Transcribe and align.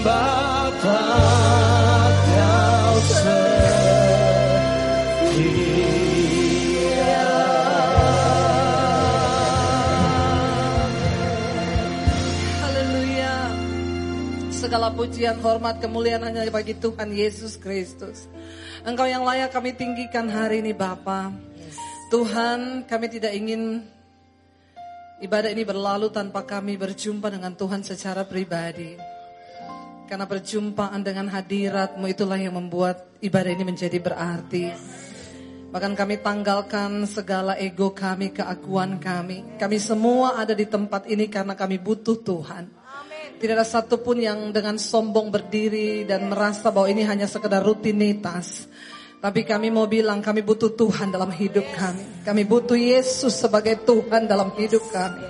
Bapa 0.00 1.02
kau 2.32 2.96
Haleluya. 12.64 13.36
Segala 14.48 14.88
pujian, 14.96 15.36
hormat, 15.44 15.84
kemuliaan 15.84 16.24
hanya 16.24 16.48
bagi 16.48 16.72
Tuhan 16.72 17.12
Yesus 17.12 17.60
Kristus. 17.60 18.24
Engkau 18.88 19.04
yang 19.04 19.20
layak 19.20 19.52
kami 19.52 19.76
tinggikan 19.76 20.32
hari 20.32 20.64
ini 20.64 20.72
Bapa. 20.72 21.28
Tuhan, 22.08 22.88
kami 22.88 23.06
tidak 23.12 23.36
ingin 23.36 23.84
ibadah 25.20 25.52
ini 25.52 25.68
berlalu 25.68 26.08
tanpa 26.08 26.48
kami 26.48 26.80
berjumpa 26.80 27.28
dengan 27.28 27.52
Tuhan 27.52 27.84
secara 27.84 28.24
pribadi. 28.24 29.19
Karena 30.10 30.26
perjumpaan 30.26 31.06
dengan 31.06 31.30
hadiratmu 31.30 32.02
itulah 32.10 32.34
yang 32.34 32.58
membuat 32.58 33.14
ibadah 33.22 33.54
ini 33.54 33.62
menjadi 33.62 33.94
berarti. 34.02 34.74
Bahkan 35.70 35.94
kami 35.94 36.18
tanggalkan 36.18 37.06
segala 37.06 37.54
ego 37.54 37.94
kami, 37.94 38.34
keakuan 38.34 38.98
kami. 38.98 39.54
Kami 39.54 39.78
semua 39.78 40.34
ada 40.34 40.50
di 40.50 40.66
tempat 40.66 41.06
ini 41.06 41.30
karena 41.30 41.54
kami 41.54 41.78
butuh 41.78 42.26
Tuhan. 42.26 42.66
Tidak 43.38 43.54
ada 43.54 43.62
satupun 43.62 44.18
yang 44.18 44.50
dengan 44.50 44.82
sombong 44.82 45.30
berdiri 45.30 46.02
dan 46.02 46.26
merasa 46.26 46.74
bahwa 46.74 46.90
ini 46.90 47.06
hanya 47.06 47.30
sekedar 47.30 47.62
rutinitas. 47.62 48.66
Tapi 49.22 49.46
kami 49.46 49.70
mau 49.70 49.86
bilang 49.86 50.18
kami 50.18 50.42
butuh 50.42 50.74
Tuhan 50.74 51.14
dalam 51.14 51.30
hidup 51.30 51.70
kami. 51.70 52.26
Kami 52.26 52.42
butuh 52.42 52.74
Yesus 52.74 53.38
sebagai 53.38 53.78
Tuhan 53.86 54.26
dalam 54.26 54.50
hidup 54.58 54.82
kami. 54.90 55.22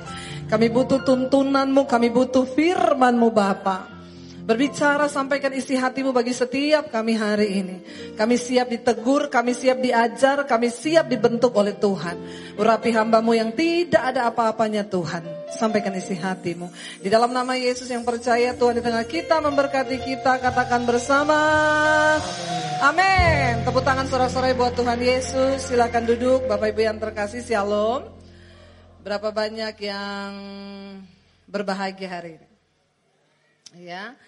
Kami 0.49 0.67
butuh 0.73 1.05
tuntunanmu, 1.05 1.85
kami 1.85 2.09
butuh 2.09 2.49
firmanmu 2.49 3.29
Bapak. 3.29 4.00
Berbicara 4.51 5.07
sampaikan 5.07 5.55
isi 5.55 5.79
hatimu 5.79 6.11
bagi 6.11 6.35
setiap 6.35 6.91
kami 6.91 7.15
hari 7.15 7.63
ini. 7.63 7.77
Kami 8.19 8.35
siap 8.35 8.67
ditegur, 8.75 9.31
kami 9.31 9.55
siap 9.55 9.79
diajar, 9.79 10.43
kami 10.43 10.75
siap 10.75 11.07
dibentuk 11.07 11.55
oleh 11.55 11.79
Tuhan. 11.79 12.19
Urapi 12.59 12.91
hambamu 12.91 13.39
yang 13.39 13.55
tidak 13.55 14.03
ada 14.11 14.27
apa-apanya 14.27 14.83
Tuhan. 14.91 15.23
Sampaikan 15.55 15.95
isi 15.95 16.19
hatimu. 16.19 16.67
Di 16.99 17.07
dalam 17.07 17.31
nama 17.31 17.55
Yesus 17.55 17.87
yang 17.95 18.03
percaya 18.03 18.51
Tuhan 18.51 18.75
di 18.75 18.83
tengah 18.83 19.07
kita 19.07 19.39
memberkati 19.39 20.03
kita. 20.03 20.43
Katakan 20.43 20.83
bersama. 20.83 21.39
Amin. 22.83 23.63
Tepuk 23.63 23.87
tangan 23.87 24.11
sorak-sorai 24.11 24.59
buat 24.59 24.75
Tuhan 24.75 24.99
Yesus. 24.99 25.71
Silakan 25.71 26.11
duduk 26.11 26.51
Bapak 26.51 26.75
Ibu 26.75 26.91
yang 26.91 26.99
terkasih. 26.99 27.47
Shalom. 27.47 28.03
Berapa 29.07 29.31
banyak 29.31 29.79
yang 29.79 30.35
berbahagia 31.47 32.11
hari 32.11 32.43
ini? 32.43 32.49
Ya. 33.87 34.19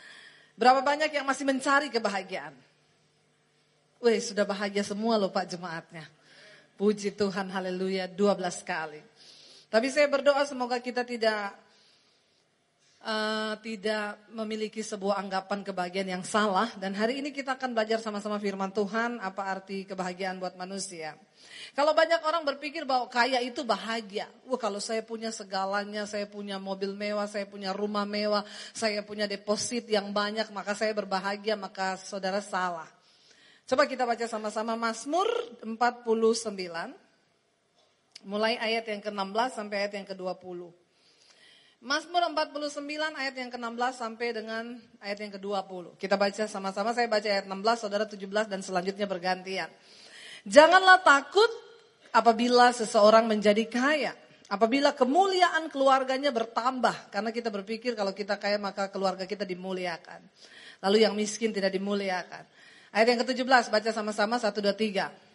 Berapa 0.63 0.79
banyak 0.79 1.11
yang 1.11 1.27
masih 1.27 1.43
mencari 1.43 1.91
kebahagiaan? 1.91 2.55
Wih, 3.99 4.23
sudah 4.23 4.47
bahagia 4.47 4.87
semua 4.87 5.19
loh 5.19 5.27
Pak 5.27 5.51
jemaatnya. 5.51 6.07
Puji 6.79 7.19
Tuhan, 7.19 7.51
haleluya, 7.51 8.07
12 8.07 8.63
kali. 8.63 9.03
Tapi 9.67 9.91
saya 9.91 10.07
berdoa 10.07 10.47
semoga 10.47 10.79
kita 10.79 11.03
tidak 11.03 11.51
uh, 13.03 13.59
tidak 13.59 14.23
memiliki 14.31 14.87
sebuah 14.87 15.19
anggapan 15.19 15.67
kebahagiaan 15.67 16.11
yang 16.15 16.23
salah. 16.23 16.71
Dan 16.79 16.95
hari 16.95 17.19
ini 17.19 17.35
kita 17.35 17.59
akan 17.59 17.75
belajar 17.75 17.99
sama-sama 17.99 18.39
firman 18.39 18.71
Tuhan, 18.71 19.19
apa 19.19 19.43
arti 19.51 19.83
kebahagiaan 19.83 20.39
buat 20.39 20.55
manusia. 20.55 21.19
Kalau 21.73 21.97
banyak 21.97 22.20
orang 22.28 22.45
berpikir 22.45 22.84
bahwa 22.84 23.09
kaya 23.09 23.41
itu 23.41 23.65
bahagia. 23.65 24.28
Wah 24.45 24.61
kalau 24.61 24.77
saya 24.77 25.01
punya 25.01 25.33
segalanya, 25.33 26.05
saya 26.05 26.29
punya 26.29 26.61
mobil 26.61 26.92
mewah, 26.92 27.25
saya 27.25 27.48
punya 27.48 27.73
rumah 27.73 28.05
mewah, 28.05 28.45
saya 28.77 29.01
punya 29.01 29.25
deposit 29.25 29.89
yang 29.89 30.12
banyak, 30.12 30.53
maka 30.53 30.77
saya 30.77 30.92
berbahagia, 30.92 31.56
maka 31.56 31.97
saudara 31.97 32.45
salah. 32.45 32.85
Coba 33.64 33.89
kita 33.89 34.05
baca 34.05 34.29
sama-sama 34.29 34.77
Mazmur 34.77 35.24
49. 35.64 35.73
Mulai 38.29 38.61
ayat 38.61 38.85
yang 38.92 39.01
ke-16 39.01 39.48
sampai 39.57 39.77
ayat 39.89 39.92
yang 39.97 40.07
ke-20. 40.13 40.68
Mazmur 41.83 42.23
49 42.36 42.79
ayat 43.17 43.35
yang 43.35 43.48
ke-16 43.48 43.92
sampai 43.97 44.29
dengan 44.36 44.77
ayat 45.01 45.18
yang 45.24 45.33
ke-20. 45.41 45.97
Kita 45.97 46.20
baca 46.20 46.45
sama-sama, 46.45 46.92
saya 46.92 47.08
baca 47.08 47.24
ayat 47.24 47.48
16, 47.48 47.80
saudara 47.80 48.05
17 48.05 48.47
dan 48.47 48.61
selanjutnya 48.61 49.08
bergantian. 49.08 49.73
Janganlah 50.42 51.03
takut 51.07 51.51
apabila 52.11 52.75
seseorang 52.75 53.30
menjadi 53.30 53.64
kaya. 53.70 54.13
Apabila 54.53 54.92
kemuliaan 54.92 55.70
keluarganya 55.73 56.35
bertambah. 56.35 57.08
Karena 57.14 57.30
kita 57.33 57.48
berpikir 57.48 57.95
kalau 57.95 58.13
kita 58.13 58.36
kaya 58.36 58.58
maka 58.58 58.91
keluarga 58.91 59.25
kita 59.25 59.47
dimuliakan. 59.47 60.20
Lalu 60.83 61.07
yang 61.07 61.14
miskin 61.14 61.55
tidak 61.55 61.73
dimuliakan. 61.73 62.42
Ayat 62.92 63.17
yang 63.17 63.20
ke-17 63.25 63.73
baca 63.73 63.91
sama-sama 63.95 64.36
1, 64.36 64.53
2, 64.53 64.77
3. 64.77 65.33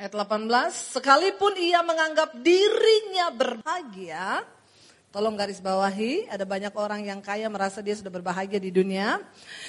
Ayat 0.00 0.16
18, 0.16 0.96
sekalipun 0.96 1.60
ia 1.60 1.84
menganggap 1.84 2.32
dirinya 2.40 3.28
berbahagia, 3.36 4.40
tolong 5.10 5.34
garis 5.34 5.58
bawahi, 5.58 6.30
ada 6.30 6.46
banyak 6.46 6.70
orang 6.78 7.02
yang 7.02 7.18
kaya 7.18 7.50
merasa 7.50 7.82
dia 7.82 7.98
sudah 7.98 8.14
berbahagia 8.14 8.62
di 8.62 8.70
dunia. 8.70 9.18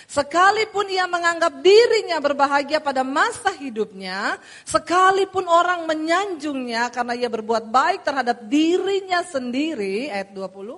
Sekalipun 0.05 0.85
ia 0.93 1.09
menganggap 1.09 1.65
dirinya 1.65 2.21
berbahagia 2.21 2.77
pada 2.77 3.01
masa 3.01 3.49
hidupnya, 3.49 4.37
sekalipun 4.69 5.49
orang 5.49 5.89
menyanjungnya 5.89 6.93
karena 6.93 7.17
ia 7.17 7.29
berbuat 7.29 7.73
baik 7.73 8.05
terhadap 8.05 8.45
dirinya 8.45 9.25
sendiri, 9.25 10.13
ayat 10.13 10.29
20. 10.29 10.77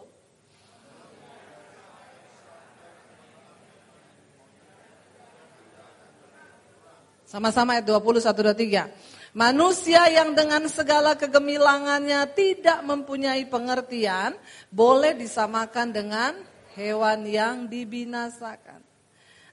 Sama-sama 7.27 7.81
ayat 7.81 7.89
20, 7.89 8.21
1, 8.21 8.29
2, 8.29 8.53
3. 8.53 9.12
Manusia 9.33 10.05
yang 10.13 10.37
dengan 10.37 10.69
segala 10.69 11.17
kegemilangannya 11.17 12.21
tidak 12.37 12.85
mempunyai 12.85 13.49
pengertian, 13.49 14.37
boleh 14.69 15.17
disamakan 15.17 15.89
dengan 15.89 16.37
hewan 16.77 17.25
yang 17.25 17.65
dibinasakan. 17.65 18.85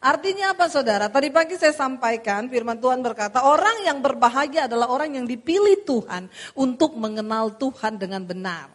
Artinya 0.01 0.53
apa 0.53 0.69
saudara? 0.69 1.09
Tadi 1.09 1.33
pagi 1.33 1.57
saya 1.57 1.73
sampaikan 1.73 2.53
firman 2.53 2.77
Tuhan 2.77 3.01
berkata 3.01 3.45
orang 3.45 3.85
yang 3.85 4.05
berbahagia 4.05 4.69
adalah 4.69 4.93
orang 4.93 5.17
yang 5.17 5.25
dipilih 5.25 5.81
Tuhan 5.89 6.29
untuk 6.61 7.01
mengenal 7.01 7.57
Tuhan 7.57 7.97
dengan 7.97 8.25
benar. 8.25 8.69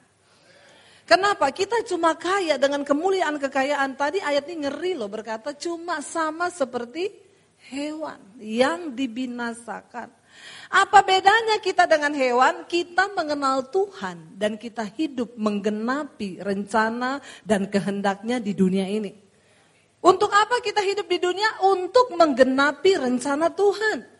Kenapa? 1.06 1.54
Kita 1.54 1.86
cuma 1.86 2.18
kaya 2.18 2.58
dengan 2.58 2.82
kemuliaan 2.82 3.38
kekayaan. 3.38 3.94
Tadi 3.94 4.26
ayat 4.26 4.50
ini 4.50 4.66
ngeri 4.66 4.98
loh 4.98 5.10
berkata 5.10 5.54
cuma 5.54 6.02
sama 6.02 6.50
seperti 6.50 7.14
hewan 7.70 8.18
yang 8.42 8.94
dibinasakan. 8.94 10.25
Apa 10.72 11.06
bedanya 11.06 11.62
kita 11.62 11.86
dengan 11.86 12.12
hewan? 12.12 12.66
Kita 12.66 13.14
mengenal 13.14 13.70
Tuhan 13.70 14.36
dan 14.36 14.58
kita 14.58 14.84
hidup 14.84 15.38
menggenapi 15.38 16.42
rencana 16.42 17.22
dan 17.46 17.70
kehendaknya 17.70 18.42
di 18.42 18.52
dunia 18.58 18.90
ini. 18.90 19.14
Untuk 20.06 20.30
apa 20.30 20.62
kita 20.62 20.86
hidup 20.86 21.10
di 21.10 21.18
dunia? 21.18 21.66
Untuk 21.66 22.14
menggenapi 22.14 22.98
rencana 23.02 23.50
Tuhan. 23.50 24.16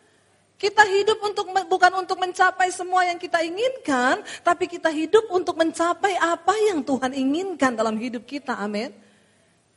Kita 0.56 0.88
hidup 0.88 1.20
untuk 1.20 1.52
bukan 1.68 1.92
untuk 2.00 2.16
mencapai 2.16 2.72
semua 2.72 3.04
yang 3.04 3.20
kita 3.20 3.44
inginkan, 3.44 4.24
tapi 4.40 4.64
kita 4.64 4.88
hidup 4.88 5.28
untuk 5.28 5.52
mencapai 5.60 6.16
apa 6.16 6.56
yang 6.72 6.80
Tuhan 6.80 7.12
inginkan 7.12 7.76
dalam 7.76 8.00
hidup 8.00 8.24
kita. 8.24 8.56
Amin. 8.56 8.88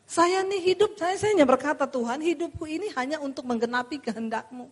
Saya 0.10 0.42
nih 0.42 0.74
hidup, 0.74 0.96
saya, 0.96 1.20
saya 1.20 1.36
hanya 1.36 1.46
berkata 1.46 1.86
Tuhan, 1.86 2.24
hidupku 2.24 2.66
ini 2.66 2.90
hanya 2.96 3.20
untuk 3.22 3.46
menggenapi 3.46 4.02
kehendakmu. 4.02 4.72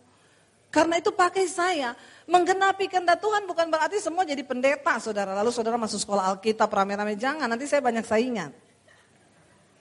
Karena 0.68 1.00
itu 1.00 1.08
pakai 1.12 1.48
saya. 1.48 1.96
Menggenapi 2.28 2.92
kehendak 2.92 3.24
Tuhan 3.24 3.48
bukan 3.48 3.72
berarti 3.72 3.96
semua 4.04 4.28
jadi 4.28 4.44
pendeta 4.44 5.00
saudara. 5.00 5.32
Lalu 5.32 5.48
saudara 5.48 5.80
masuk 5.80 5.96
sekolah 6.04 6.36
Alkitab 6.36 6.68
rame-rame. 6.68 7.16
Jangan, 7.16 7.48
nanti 7.48 7.64
saya 7.64 7.80
banyak 7.80 8.04
saingan. 8.04 8.52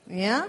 Ya. 0.07 0.47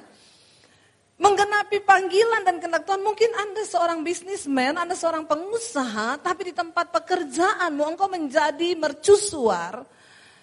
Menggenapi 1.18 1.82
panggilan 1.82 2.46
dan 2.46 2.62
kehendak 2.62 2.86
Tuhan. 2.86 3.02
Mungkin 3.02 3.30
Anda 3.34 3.66
seorang 3.66 4.06
bisnismen, 4.06 4.78
Anda 4.78 4.94
seorang 4.94 5.26
pengusaha. 5.26 6.22
Tapi 6.22 6.54
di 6.54 6.54
tempat 6.54 6.94
pekerjaanmu 6.94 7.82
engkau 7.82 8.06
menjadi 8.06 8.78
mercusuar. 8.78 9.82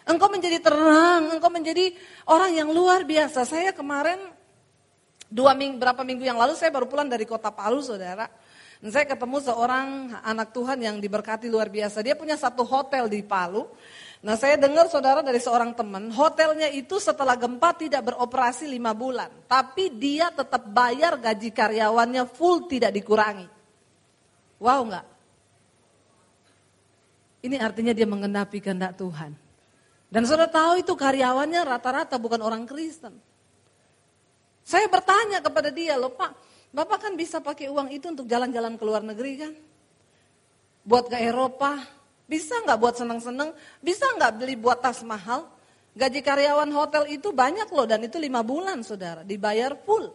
Engkau 0.06 0.28
menjadi 0.28 0.60
terang, 0.60 1.40
engkau 1.40 1.48
menjadi 1.48 1.96
orang 2.28 2.52
yang 2.52 2.70
luar 2.76 3.08
biasa. 3.08 3.48
Saya 3.48 3.72
kemarin, 3.72 4.20
dua 5.32 5.56
minggu, 5.56 5.80
berapa 5.80 6.04
minggu 6.04 6.28
yang 6.28 6.36
lalu 6.36 6.54
saya 6.60 6.70
baru 6.70 6.86
pulang 6.86 7.08
dari 7.08 7.24
kota 7.24 7.50
Palu 7.56 7.80
saudara. 7.80 8.28
Saya 8.86 9.10
ketemu 9.10 9.42
seorang 9.42 10.14
anak 10.22 10.54
Tuhan 10.54 10.78
yang 10.78 11.02
diberkati 11.02 11.50
luar 11.50 11.74
biasa. 11.74 12.06
Dia 12.06 12.14
punya 12.14 12.38
satu 12.38 12.62
hotel 12.62 13.10
di 13.10 13.26
Palu. 13.26 13.66
Nah 14.22 14.38
saya 14.38 14.62
dengar 14.62 14.86
saudara 14.94 15.26
dari 15.26 15.42
seorang 15.42 15.74
teman, 15.74 16.14
hotelnya 16.14 16.70
itu 16.70 17.02
setelah 17.02 17.34
gempa 17.34 17.74
tidak 17.74 18.14
beroperasi 18.14 18.70
lima 18.70 18.94
bulan. 18.94 19.30
Tapi 19.50 19.90
dia 19.90 20.30
tetap 20.30 20.70
bayar 20.70 21.18
gaji 21.18 21.50
karyawannya 21.50 22.30
full 22.30 22.70
tidak 22.70 22.94
dikurangi. 22.94 23.50
Wow 24.62 24.82
nggak? 24.86 25.06
Ini 27.46 27.56
artinya 27.62 27.94
dia 27.94 28.06
mengenapi 28.06 28.58
kehendak 28.62 28.98
Tuhan. 28.98 29.34
Dan 30.10 30.30
saudara 30.30 30.50
tahu 30.50 30.82
itu 30.86 30.94
karyawannya 30.94 31.62
rata-rata 31.66 32.22
bukan 32.22 32.42
orang 32.42 32.70
Kristen. 32.70 33.18
Saya 34.66 34.90
bertanya 34.90 35.46
kepada 35.46 35.70
dia, 35.70 35.94
loh 35.94 36.10
Pak, 36.10 36.45
Bapak 36.76 37.08
kan 37.08 37.14
bisa 37.16 37.40
pakai 37.40 37.72
uang 37.72 37.88
itu 37.88 38.12
untuk 38.12 38.28
jalan-jalan 38.28 38.76
ke 38.76 38.84
luar 38.84 39.00
negeri 39.00 39.40
kan? 39.40 39.54
Buat 40.84 41.08
ke 41.08 41.16
Eropa, 41.24 41.80
bisa 42.28 42.60
nggak 42.68 42.76
buat 42.76 43.00
seneng-seneng? 43.00 43.56
Bisa 43.80 44.04
nggak 44.20 44.44
beli 44.44 44.60
buat 44.60 44.84
tas 44.84 45.00
mahal? 45.08 45.48
Gaji 45.96 46.20
karyawan 46.20 46.68
hotel 46.76 47.08
itu 47.08 47.32
banyak 47.32 47.72
loh 47.72 47.88
dan 47.88 48.04
itu 48.04 48.20
lima 48.20 48.44
bulan 48.44 48.84
saudara, 48.84 49.24
dibayar 49.24 49.72
full. 49.88 50.12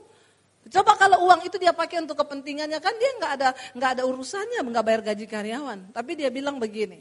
Coba 0.69 1.01
kalau 1.01 1.25
uang 1.25 1.49
itu 1.49 1.57
dia 1.57 1.73
pakai 1.73 2.05
untuk 2.05 2.21
kepentingannya 2.21 2.77
kan 2.85 2.93
dia 3.01 3.11
nggak 3.17 3.33
ada 3.41 3.49
nggak 3.73 3.91
ada 3.97 4.03
urusannya 4.05 4.61
nggak 4.61 4.85
bayar 4.85 5.01
gaji 5.01 5.25
karyawan. 5.25 5.97
Tapi 5.97 6.13
dia 6.21 6.29
bilang 6.29 6.61
begini, 6.61 7.01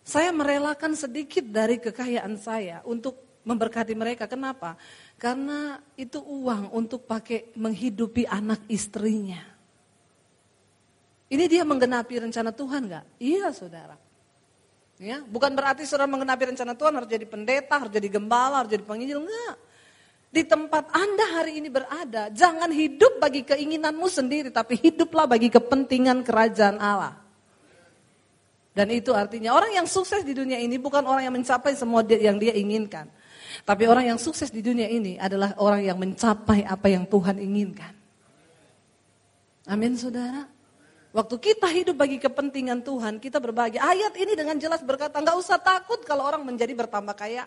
saya 0.00 0.32
merelakan 0.32 0.96
sedikit 0.96 1.44
dari 1.44 1.76
kekayaan 1.76 2.40
saya 2.40 2.80
untuk 2.88 3.31
memberkati 3.42 3.94
mereka. 3.94 4.30
Kenapa? 4.30 4.78
Karena 5.18 5.78
itu 5.98 6.18
uang 6.18 6.74
untuk 6.74 7.06
pakai 7.06 7.54
menghidupi 7.58 8.26
anak 8.26 8.62
istrinya. 8.70 9.42
Ini 11.32 11.44
dia 11.48 11.64
menggenapi 11.64 12.28
rencana 12.28 12.52
Tuhan 12.52 12.92
nggak? 12.92 13.04
Iya 13.16 13.48
saudara. 13.56 13.96
Ya, 15.02 15.18
bukan 15.24 15.50
berarti 15.56 15.82
saudara 15.88 16.06
mengenapi 16.06 16.54
rencana 16.54 16.76
Tuhan 16.78 16.92
harus 16.94 17.10
jadi 17.10 17.26
pendeta, 17.26 17.80
harus 17.80 17.90
jadi 17.90 18.06
gembala, 18.06 18.62
harus 18.62 18.70
jadi 18.70 18.84
penginjil, 18.86 19.24
enggak. 19.24 19.56
Di 20.32 20.46
tempat 20.46 20.88
Anda 20.94 21.26
hari 21.40 21.58
ini 21.58 21.68
berada, 21.68 22.30
jangan 22.30 22.70
hidup 22.70 23.18
bagi 23.18 23.42
keinginanmu 23.42 24.06
sendiri, 24.06 24.48
tapi 24.54 24.78
hiduplah 24.78 25.26
bagi 25.26 25.50
kepentingan 25.50 26.22
kerajaan 26.22 26.78
Allah. 26.78 27.18
Dan 28.72 28.88
itu 28.88 29.12
artinya 29.12 29.52
orang 29.52 29.76
yang 29.76 29.84
sukses 29.84 30.24
di 30.24 30.32
dunia 30.32 30.56
ini 30.56 30.80
bukan 30.80 31.04
orang 31.04 31.28
yang 31.28 31.34
mencapai 31.36 31.76
semua 31.76 32.00
yang 32.08 32.40
dia 32.40 32.56
inginkan. 32.56 33.04
Tapi 33.62 33.84
orang 33.84 34.14
yang 34.14 34.18
sukses 34.18 34.48
di 34.48 34.64
dunia 34.64 34.88
ini 34.88 35.20
adalah 35.20 35.52
orang 35.60 35.84
yang 35.84 35.98
mencapai 36.00 36.64
apa 36.64 36.88
yang 36.88 37.04
Tuhan 37.04 37.36
inginkan. 37.36 37.92
Amin 39.68 39.94
saudara. 39.94 40.48
Waktu 41.12 41.36
kita 41.36 41.68
hidup 41.68 41.96
bagi 42.00 42.16
kepentingan 42.16 42.80
Tuhan, 42.80 43.20
kita 43.20 43.36
berbagi. 43.36 43.76
Ayat 43.76 44.16
ini 44.16 44.32
dengan 44.32 44.56
jelas 44.56 44.80
berkata, 44.80 45.20
nggak 45.20 45.36
usah 45.36 45.60
takut 45.60 46.00
kalau 46.08 46.24
orang 46.24 46.40
menjadi 46.40 46.72
bertambah 46.72 47.12
kaya. 47.12 47.44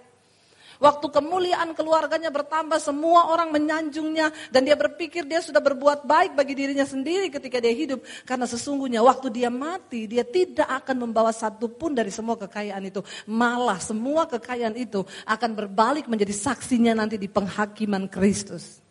Waktu 0.76 1.08
kemuliaan 1.08 1.72
keluarganya 1.72 2.28
bertambah, 2.28 2.78
semua 2.84 3.32
orang 3.32 3.52
menyanjungnya 3.56 4.52
dan 4.52 4.68
dia 4.68 4.76
berpikir 4.76 5.24
dia 5.24 5.40
sudah 5.40 5.64
berbuat 5.64 6.04
baik 6.04 6.36
bagi 6.36 6.52
dirinya 6.52 6.84
sendiri 6.84 7.32
ketika 7.32 7.64
dia 7.64 7.72
hidup. 7.72 8.04
Karena 8.28 8.44
sesungguhnya 8.44 9.00
waktu 9.00 9.32
dia 9.32 9.48
mati, 9.48 10.04
dia 10.06 10.28
tidak 10.28 10.68
akan 10.84 11.08
membawa 11.08 11.32
satu 11.32 11.72
pun 11.72 11.96
dari 11.96 12.12
semua 12.12 12.36
kekayaan 12.36 12.84
itu. 12.84 13.00
Malah 13.28 13.80
semua 13.80 14.28
kekayaan 14.28 14.76
itu 14.76 15.08
akan 15.24 15.52
berbalik 15.56 16.12
menjadi 16.12 16.36
saksinya 16.36 16.92
nanti 16.92 17.16
di 17.16 17.32
penghakiman 17.32 18.12
Kristus. 18.12 18.84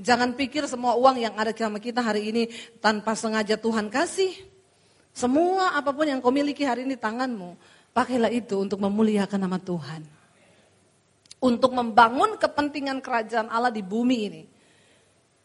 Jangan 0.00 0.32
pikir 0.38 0.64
semua 0.70 0.96
uang 0.96 1.20
yang 1.20 1.34
ada 1.36 1.52
sama 1.52 1.76
kita 1.76 2.00
hari 2.00 2.32
ini 2.32 2.42
tanpa 2.78 3.12
sengaja 3.18 3.58
Tuhan 3.58 3.90
kasih. 3.92 4.32
Semua 5.10 5.74
apa 5.74 5.90
pun 5.90 6.06
yang 6.06 6.22
kau 6.22 6.30
miliki 6.30 6.62
hari 6.62 6.86
ini 6.86 6.94
tanganmu, 6.94 7.58
pakailah 7.90 8.30
itu 8.30 8.62
untuk 8.62 8.78
memuliakan 8.78 9.42
nama 9.42 9.58
Tuhan. 9.58 10.19
Untuk 11.40 11.72
membangun 11.72 12.36
kepentingan 12.36 13.00
kerajaan 13.00 13.48
Allah 13.48 13.72
di 13.72 13.80
bumi 13.80 14.18
ini. 14.28 14.42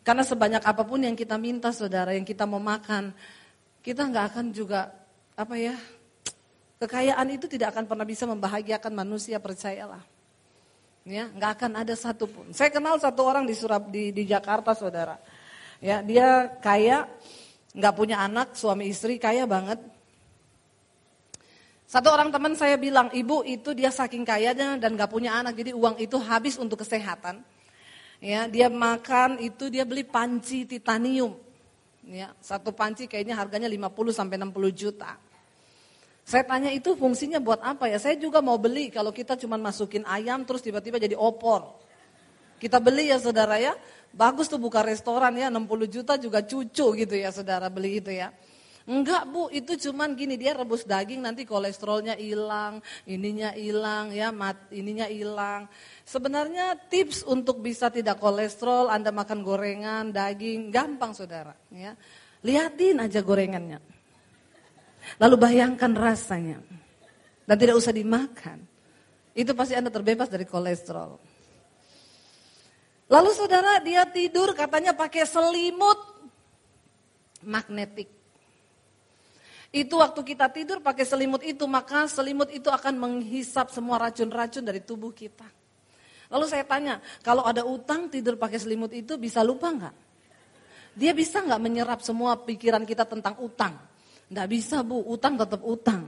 Karena 0.04 0.22
sebanyak 0.22 0.62
apa 0.62 0.84
pun 0.84 1.02
yang 1.02 1.16
kita 1.16 1.40
minta 1.40 1.72
saudara, 1.72 2.14
yang 2.14 2.28
kita 2.28 2.44
mau 2.44 2.60
makan, 2.60 3.16
kita 3.80 4.06
nggak 4.06 4.26
akan 4.36 4.46
juga, 4.54 4.92
apa 5.34 5.56
ya, 5.58 5.74
kekayaan 6.84 7.26
itu 7.34 7.50
tidak 7.50 7.74
akan 7.74 7.90
pernah 7.90 8.06
bisa 8.06 8.28
membahagiakan 8.30 8.94
manusia, 8.94 9.42
percayalah 9.42 10.04
ya 11.06 11.30
nggak 11.30 11.52
akan 11.62 11.72
ada 11.86 11.94
satupun. 11.94 12.50
Saya 12.52 12.74
kenal 12.74 12.98
satu 12.98 13.22
orang 13.22 13.46
di 13.46 13.54
Surab 13.54 13.94
di, 13.94 14.10
di 14.10 14.26
Jakarta, 14.26 14.74
saudara. 14.74 15.22
Ya 15.78 16.02
dia 16.02 16.50
kaya, 16.60 17.06
nggak 17.78 17.94
punya 17.94 18.26
anak, 18.26 18.58
suami 18.58 18.90
istri 18.90 19.22
kaya 19.22 19.46
banget. 19.46 19.78
Satu 21.86 22.10
orang 22.10 22.34
teman 22.34 22.58
saya 22.58 22.82
bilang, 22.82 23.14
ibu 23.14 23.46
itu 23.46 23.78
dia 23.78 23.94
saking 23.94 24.26
kayanya 24.26 24.76
dan 24.82 24.98
nggak 24.98 25.10
punya 25.10 25.38
anak, 25.38 25.54
jadi 25.54 25.78
uang 25.78 26.02
itu 26.02 26.18
habis 26.18 26.58
untuk 26.58 26.82
kesehatan. 26.82 27.46
Ya, 28.18 28.50
dia 28.50 28.74
makan 28.74 29.38
itu 29.38 29.70
dia 29.70 29.86
beli 29.86 30.02
panci 30.02 30.66
titanium. 30.66 31.38
Ya, 32.06 32.34
satu 32.42 32.74
panci 32.74 33.06
kayaknya 33.06 33.38
harganya 33.38 33.70
50 33.70 34.14
sampai 34.14 34.38
60 34.42 34.74
juta. 34.74 35.18
Saya 36.26 36.42
tanya 36.42 36.74
itu 36.74 36.98
fungsinya 36.98 37.38
buat 37.38 37.62
apa 37.62 37.86
ya? 37.86 38.02
Saya 38.02 38.18
juga 38.18 38.42
mau 38.42 38.58
beli 38.58 38.90
kalau 38.90 39.14
kita 39.14 39.38
cuma 39.38 39.62
masukin 39.62 40.02
ayam 40.10 40.42
terus 40.42 40.66
tiba-tiba 40.66 40.98
jadi 40.98 41.14
opor. 41.14 41.78
Kita 42.58 42.82
beli 42.82 43.14
ya 43.14 43.22
saudara 43.22 43.62
ya. 43.62 43.78
Bagus 44.10 44.50
tuh 44.50 44.58
buka 44.58 44.82
restoran 44.82 45.38
ya 45.38 45.54
60 45.54 45.86
juta 45.86 46.18
juga 46.18 46.42
cucu 46.42 46.98
gitu 46.98 47.14
ya 47.14 47.30
saudara 47.30 47.70
beli 47.70 48.02
itu 48.02 48.10
ya. 48.10 48.34
Enggak 48.86 49.26
bu, 49.34 49.50
itu 49.50 49.74
cuman 49.90 50.14
gini 50.14 50.38
dia 50.38 50.54
rebus 50.54 50.86
daging 50.86 51.18
nanti 51.18 51.42
kolesterolnya 51.42 52.22
hilang, 52.22 52.86
ininya 53.10 53.50
hilang 53.58 54.14
ya, 54.14 54.30
mat, 54.30 54.70
ininya 54.70 55.10
hilang. 55.10 55.66
Sebenarnya 56.06 56.78
tips 56.86 57.26
untuk 57.26 57.66
bisa 57.66 57.90
tidak 57.90 58.22
kolesterol, 58.22 58.94
Anda 58.94 59.10
makan 59.10 59.42
gorengan, 59.42 60.14
daging, 60.14 60.70
gampang 60.70 61.18
saudara. 61.18 61.58
Ya. 61.74 61.98
Lihatin 62.46 63.02
aja 63.02 63.26
gorengannya. 63.26 63.82
Lalu 65.18 65.36
bayangkan 65.38 65.90
rasanya. 65.98 66.62
Dan 67.46 67.56
tidak 67.58 67.82
usah 67.82 67.90
dimakan. 67.90 68.62
Itu 69.34 69.58
pasti 69.58 69.74
Anda 69.74 69.90
terbebas 69.90 70.30
dari 70.30 70.46
kolesterol. 70.46 71.18
Lalu 73.10 73.30
saudara 73.34 73.82
dia 73.82 74.06
tidur 74.10 74.54
katanya 74.54 74.94
pakai 74.94 75.26
selimut 75.26 75.98
magnetik. 77.46 78.25
Itu 79.76 80.00
waktu 80.00 80.24
kita 80.24 80.48
tidur 80.56 80.80
pakai 80.80 81.04
selimut 81.04 81.44
itu, 81.44 81.68
maka 81.68 82.08
selimut 82.08 82.48
itu 82.48 82.72
akan 82.72 82.96
menghisap 82.96 83.76
semua 83.76 84.00
racun-racun 84.00 84.64
dari 84.64 84.80
tubuh 84.80 85.12
kita. 85.12 85.44
Lalu 86.32 86.46
saya 86.48 86.64
tanya, 86.64 87.04
kalau 87.20 87.44
ada 87.44 87.68
utang 87.68 88.08
tidur 88.08 88.40
pakai 88.40 88.56
selimut 88.56 88.96
itu 88.96 89.20
bisa 89.20 89.44
lupa 89.44 89.76
nggak? 89.76 89.96
Dia 90.96 91.12
bisa 91.12 91.44
nggak 91.44 91.60
menyerap 91.60 92.00
semua 92.00 92.40
pikiran 92.40 92.88
kita 92.88 93.04
tentang 93.04 93.36
utang? 93.44 93.76
Nggak 94.32 94.48
bisa 94.48 94.80
bu, 94.80 95.12
utang 95.12 95.36
tetap 95.36 95.60
utang. 95.60 96.08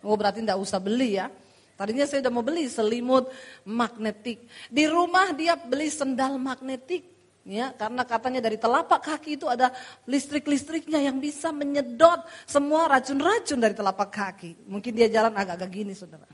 Oh 0.00 0.16
berarti 0.16 0.40
nggak 0.40 0.56
usah 0.56 0.80
beli 0.80 1.20
ya. 1.20 1.28
Tadinya 1.76 2.08
saya 2.08 2.24
udah 2.24 2.32
mau 2.32 2.40
beli 2.40 2.64
selimut 2.64 3.28
magnetik. 3.68 4.48
Di 4.72 4.88
rumah 4.88 5.36
dia 5.36 5.52
beli 5.52 5.92
sendal 5.92 6.40
magnetik. 6.40 7.19
Ya, 7.40 7.72
karena 7.72 8.04
katanya 8.04 8.44
dari 8.44 8.60
telapak 8.60 9.00
kaki 9.00 9.40
itu 9.40 9.48
ada 9.48 9.72
listrik-listriknya 10.04 11.00
yang 11.00 11.16
bisa 11.16 11.48
menyedot 11.48 12.20
semua 12.44 12.84
racun-racun 12.84 13.56
dari 13.56 13.72
telapak 13.72 14.10
kaki. 14.12 14.68
Mungkin 14.68 14.92
dia 14.92 15.08
jalan 15.08 15.32
agak-agak 15.32 15.70
gini 15.72 15.96
saudara. 15.96 16.28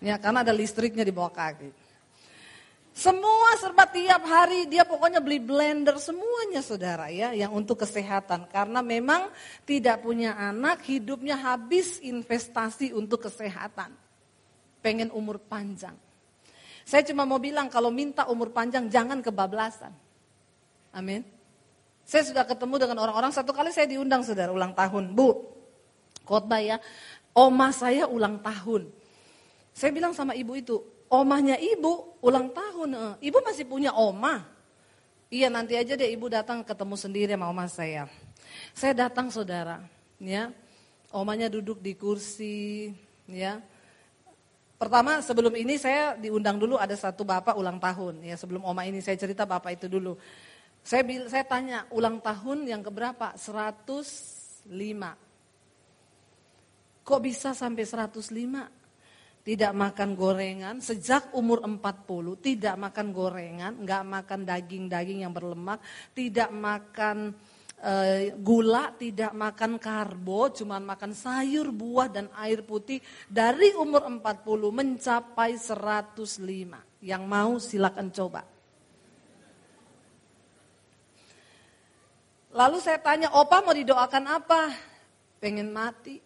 Ya, 0.00 0.16
karena 0.16 0.40
ada 0.40 0.52
listriknya 0.56 1.04
di 1.04 1.12
bawah 1.12 1.28
kaki. 1.28 1.84
Semua 2.94 3.58
serba 3.58 3.90
tiap 3.90 4.22
hari 4.22 4.70
dia 4.70 4.86
pokoknya 4.86 5.18
beli 5.18 5.42
blender 5.42 5.98
semuanya 5.98 6.62
saudara 6.62 7.10
ya 7.10 7.34
yang 7.34 7.50
untuk 7.50 7.82
kesehatan 7.82 8.46
karena 8.46 8.86
memang 8.86 9.34
tidak 9.66 10.06
punya 10.06 10.38
anak 10.38 10.78
hidupnya 10.86 11.34
habis 11.34 11.98
investasi 11.98 12.94
untuk 12.94 13.26
kesehatan. 13.26 13.90
Pengen 14.78 15.10
umur 15.10 15.42
panjang. 15.42 15.98
Saya 16.86 17.02
cuma 17.02 17.26
mau 17.26 17.42
bilang 17.42 17.66
kalau 17.66 17.90
minta 17.90 18.30
umur 18.30 18.54
panjang 18.54 18.86
jangan 18.86 19.18
kebablasan. 19.18 20.03
Amin. 20.94 21.26
Saya 22.06 22.22
sudah 22.22 22.44
ketemu 22.46 22.78
dengan 22.78 23.02
orang-orang 23.02 23.32
satu 23.34 23.50
kali 23.50 23.74
saya 23.74 23.90
diundang 23.90 24.22
saudara 24.22 24.54
ulang 24.54 24.76
tahun. 24.76 25.10
Bu, 25.10 25.42
khotbah 26.22 26.62
ya. 26.62 26.76
Oma 27.34 27.74
saya 27.74 28.06
ulang 28.06 28.38
tahun. 28.38 28.86
Saya 29.74 29.90
bilang 29.90 30.14
sama 30.14 30.38
ibu 30.38 30.54
itu, 30.54 30.78
omahnya 31.10 31.58
ibu 31.58 32.14
ulang 32.22 32.54
tahun. 32.54 32.94
Eh. 32.94 33.32
Ibu 33.32 33.42
masih 33.42 33.66
punya 33.66 33.90
oma. 33.90 34.46
Iya 35.34 35.50
nanti 35.50 35.74
aja 35.74 35.98
deh 35.98 36.06
ibu 36.14 36.30
datang 36.30 36.62
ketemu 36.62 36.94
sendiri 36.94 37.34
sama 37.34 37.50
oma 37.50 37.66
saya. 37.66 38.06
Saya 38.70 38.94
datang 38.94 39.34
saudara, 39.34 39.82
ya. 40.22 40.54
Omanya 41.10 41.50
duduk 41.50 41.82
di 41.82 41.98
kursi, 41.98 42.94
ya. 43.26 43.58
Pertama 44.78 45.18
sebelum 45.24 45.54
ini 45.58 45.74
saya 45.74 46.14
diundang 46.14 46.60
dulu 46.60 46.78
ada 46.78 46.94
satu 46.94 47.26
bapak 47.26 47.58
ulang 47.58 47.82
tahun, 47.82 48.22
ya. 48.22 48.38
Sebelum 48.38 48.62
oma 48.62 48.86
ini 48.86 49.02
saya 49.02 49.18
cerita 49.18 49.42
bapak 49.42 49.74
itu 49.74 49.90
dulu. 49.90 50.14
Saya 50.84 51.00
saya 51.32 51.44
tanya 51.48 51.88
ulang 51.96 52.20
tahun 52.20 52.68
yang 52.68 52.84
keberapa? 52.84 53.32
105. 53.40 54.68
Kok 57.04 57.20
bisa 57.24 57.56
sampai 57.56 57.84
105? 57.88 58.84
tidak 59.44 59.76
makan 59.76 60.16
gorengan, 60.16 60.80
sejak 60.80 61.36
umur 61.36 61.60
40 61.60 62.40
tidak 62.40 62.80
makan 62.80 63.12
gorengan, 63.12 63.72
nggak 63.84 64.02
makan 64.08 64.40
daging-daging 64.48 65.20
yang 65.20 65.36
berlemak, 65.36 65.84
tidak 66.16 66.48
makan 66.48 67.36
eh, 67.84 68.32
gula, 68.40 68.96
tidak 68.96 69.36
makan 69.36 69.76
karbo, 69.76 70.48
cuma 70.48 70.80
makan 70.80 71.12
sayur, 71.12 71.68
buah 71.76 72.08
dan 72.08 72.32
air 72.40 72.64
putih 72.64 73.04
dari 73.28 73.76
umur 73.76 74.08
40 74.08 74.24
mencapai 74.72 75.60
105. 75.60 77.04
Yang 77.04 77.22
mau 77.28 77.60
silakan 77.60 78.08
coba. 78.08 78.53
Lalu 82.54 82.78
saya 82.78 83.02
tanya, 83.02 83.34
opa 83.34 83.66
mau 83.66 83.74
didoakan 83.74 84.24
apa? 84.30 84.70
Pengen 85.42 85.74
mati. 85.74 86.22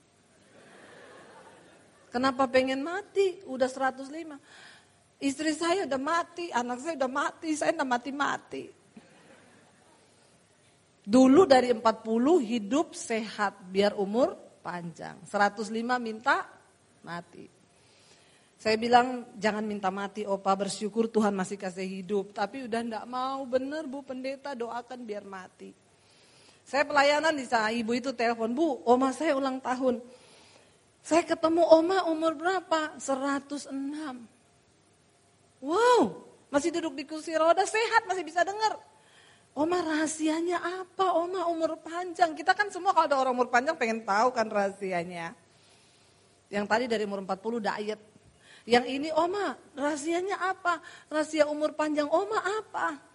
Kenapa 2.13 2.45
pengen 2.53 2.85
mati? 2.85 3.41
Udah 3.49 3.65
105. 3.65 4.37
Istri 5.19 5.51
saya 5.57 5.89
udah 5.89 5.97
mati, 5.97 6.53
anak 6.53 6.85
saya 6.85 7.01
udah 7.01 7.11
mati, 7.11 7.49
saya 7.57 7.73
udah 7.81 7.89
mati-mati. 7.89 8.65
Dulu 11.09 11.49
dari 11.49 11.73
40 11.73 11.81
hidup 12.45 12.93
sehat 12.93 13.65
biar 13.73 13.97
umur 13.97 14.37
panjang. 14.61 15.25
105 15.25 15.73
minta 15.97 16.45
mati. 17.09 17.49
Saya 18.61 18.77
bilang 18.77 19.33
jangan 19.41 19.65
minta 19.65 19.89
mati 19.89 20.29
opa 20.29 20.53
bersyukur 20.53 21.09
Tuhan 21.09 21.33
masih 21.33 21.57
kasih 21.57 21.89
hidup. 21.89 22.37
Tapi 22.37 22.69
udah 22.69 22.81
enggak 22.85 23.07
mau 23.09 23.41
bener 23.49 23.89
bu 23.89 24.05
pendeta 24.05 24.53
doakan 24.53 25.01
biar 25.09 25.25
mati. 25.25 25.88
Saya 26.69 26.85
pelayanan 26.85 27.33
di 27.33 27.49
sana 27.49 27.73
ibu 27.73 27.97
itu 27.97 28.13
telepon, 28.13 28.53
bu 28.53 28.85
oma 28.85 29.09
saya 29.09 29.33
ulang 29.33 29.57
tahun. 29.57 30.05
Saya 31.01 31.25
ketemu 31.25 31.65
oma 31.65 32.05
umur 32.13 32.37
berapa? 32.37 32.93
106. 33.01 33.73
Wow, 35.65 36.29
masih 36.53 36.69
duduk 36.77 36.93
di 36.93 37.09
kursi 37.09 37.33
roda, 37.33 37.65
sehat, 37.65 38.05
masih 38.05 38.21
bisa 38.21 38.45
dengar. 38.45 38.77
Oma 39.57 39.81
rahasianya 39.81 40.61
apa? 40.85 41.17
Oma 41.17 41.49
umur 41.49 41.81
panjang. 41.81 42.37
Kita 42.37 42.53
kan 42.53 42.69
semua 42.69 42.93
kalau 42.93 43.09
ada 43.09 43.17
orang 43.17 43.33
umur 43.33 43.49
panjang 43.49 43.73
pengen 43.73 44.05
tahu 44.05 44.29
kan 44.37 44.45
rahasianya. 44.45 45.33
Yang 46.53 46.65
tadi 46.69 46.85
dari 46.85 47.09
umur 47.09 47.25
40 47.25 47.65
diet. 47.65 48.01
Yang 48.69 48.85
ini 48.93 49.09
Oma 49.17 49.57
rahasianya 49.73 50.37
apa? 50.37 50.85
Rahasia 51.09 51.49
umur 51.49 51.73
panjang 51.73 52.13
Oma 52.13 52.37
apa? 52.45 53.08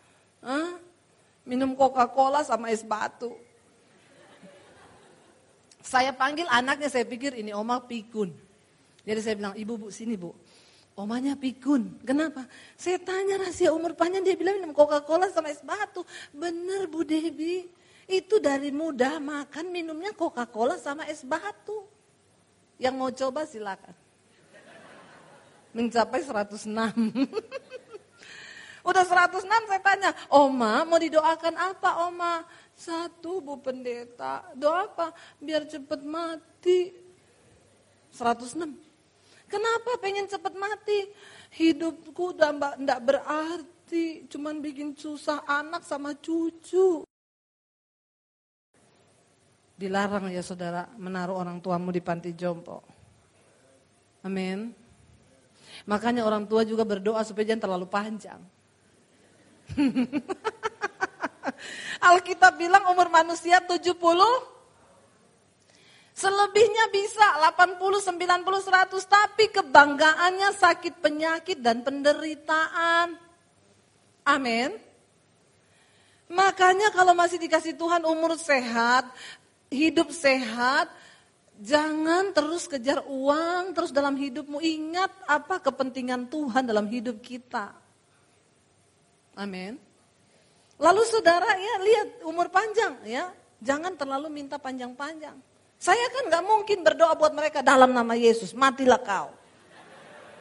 Minum 1.54 1.78
Coca-Cola 1.78 2.42
sama 2.42 2.74
es 2.74 2.82
batu. 2.82 3.30
Saya 5.86 6.10
panggil 6.10 6.50
anaknya, 6.50 6.90
saya 6.90 7.06
pikir 7.06 7.38
ini 7.38 7.54
Oma 7.54 7.78
pikun. 7.78 8.34
Jadi 9.06 9.20
saya 9.22 9.38
bilang, 9.38 9.54
ibu 9.54 9.78
bu 9.78 9.94
sini 9.94 10.18
bu. 10.18 10.34
Omanya 10.98 11.38
pikun. 11.38 12.02
Kenapa? 12.02 12.50
Saya 12.74 12.98
tanya 12.98 13.38
rahasia 13.38 13.70
umur 13.70 13.94
panjang, 13.94 14.26
dia 14.26 14.34
bilang 14.34 14.58
minum 14.58 14.74
Coca-Cola 14.74 15.30
sama 15.30 15.54
es 15.54 15.62
batu. 15.62 16.02
Bener 16.34 16.90
Bu 16.90 17.06
Debi, 17.06 17.70
itu 18.10 18.42
dari 18.42 18.74
muda 18.74 19.22
makan 19.22 19.70
minumnya 19.70 20.10
Coca-Cola 20.18 20.82
sama 20.82 21.06
es 21.06 21.22
batu. 21.22 21.86
Yang 22.82 22.94
mau 22.98 23.14
coba 23.14 23.46
silakan. 23.46 23.94
Mencapai 25.70 26.26
106. 26.26 26.66
Udah 28.84 29.08
106 29.08 29.48
saya 29.48 29.80
tanya, 29.80 30.12
Oma 30.28 30.84
mau 30.84 31.00
didoakan 31.00 31.56
apa 31.56 32.04
Oma? 32.04 32.44
Satu 32.76 33.40
Bu 33.40 33.64
Pendeta, 33.64 34.44
doa 34.60 34.92
apa? 34.92 35.16
Biar 35.40 35.64
cepet 35.64 36.04
mati. 36.04 36.92
106. 38.12 38.60
Kenapa 39.48 39.92
pengen 40.04 40.28
cepat 40.28 40.54
mati? 40.58 41.08
Hidupku 41.54 42.36
udah 42.36 42.52
enggak 42.76 43.00
berarti, 43.06 44.26
cuman 44.28 44.60
bikin 44.60 44.98
susah 44.98 45.46
anak 45.46 45.86
sama 45.86 46.18
cucu. 46.18 47.06
Dilarang 49.78 50.30
ya 50.30 50.42
saudara 50.46 50.90
menaruh 50.98 51.38
orang 51.38 51.62
tuamu 51.64 51.94
di 51.94 52.02
panti 52.02 52.34
jompo. 52.34 52.84
Amin. 54.26 54.74
Makanya 55.86 56.26
orang 56.26 56.46
tua 56.46 56.66
juga 56.66 56.86
berdoa 56.86 57.22
supaya 57.26 57.54
jangan 57.54 57.64
terlalu 57.70 57.88
panjang. 57.90 58.42
Alkitab 62.14 62.60
bilang 62.60 62.84
umur 62.92 63.10
manusia 63.10 63.64
70 63.64 63.96
Selebihnya 66.14 66.94
bisa 66.94 67.42
80, 67.42 67.82
90, 67.82 68.14
100 68.14 69.02
tapi 69.10 69.50
kebanggaannya 69.50 70.54
sakit 70.54 71.02
penyakit 71.02 71.58
dan 71.58 71.82
penderitaan. 71.82 73.18
Amin. 74.22 74.78
Makanya 76.30 76.94
kalau 76.94 77.18
masih 77.18 77.42
dikasih 77.42 77.74
Tuhan 77.74 78.06
umur 78.06 78.38
sehat, 78.38 79.10
hidup 79.74 80.14
sehat, 80.14 80.86
jangan 81.58 82.30
terus 82.30 82.70
kejar 82.70 83.02
uang 83.10 83.74
terus 83.74 83.90
dalam 83.90 84.14
hidupmu. 84.14 84.62
Ingat 84.62 85.10
apa 85.26 85.66
kepentingan 85.66 86.30
Tuhan 86.30 86.70
dalam 86.70 86.86
hidup 86.94 87.26
kita. 87.26 87.83
Amin. 89.34 89.82
Lalu 90.78 91.02
saudara 91.06 91.48
ya 91.58 91.76
lihat 91.82 92.08
umur 92.26 92.50
panjang 92.50 92.98
ya, 93.06 93.30
jangan 93.62 93.94
terlalu 93.98 94.30
minta 94.30 94.58
panjang-panjang. 94.58 95.38
Saya 95.78 96.06
kan 96.16 96.32
nggak 96.32 96.44
mungkin 96.48 96.80
berdoa 96.82 97.14
buat 97.18 97.36
mereka 97.36 97.60
dalam 97.60 97.92
nama 97.92 98.16
Yesus, 98.16 98.56
matilah 98.56 99.02
kau. 99.02 99.32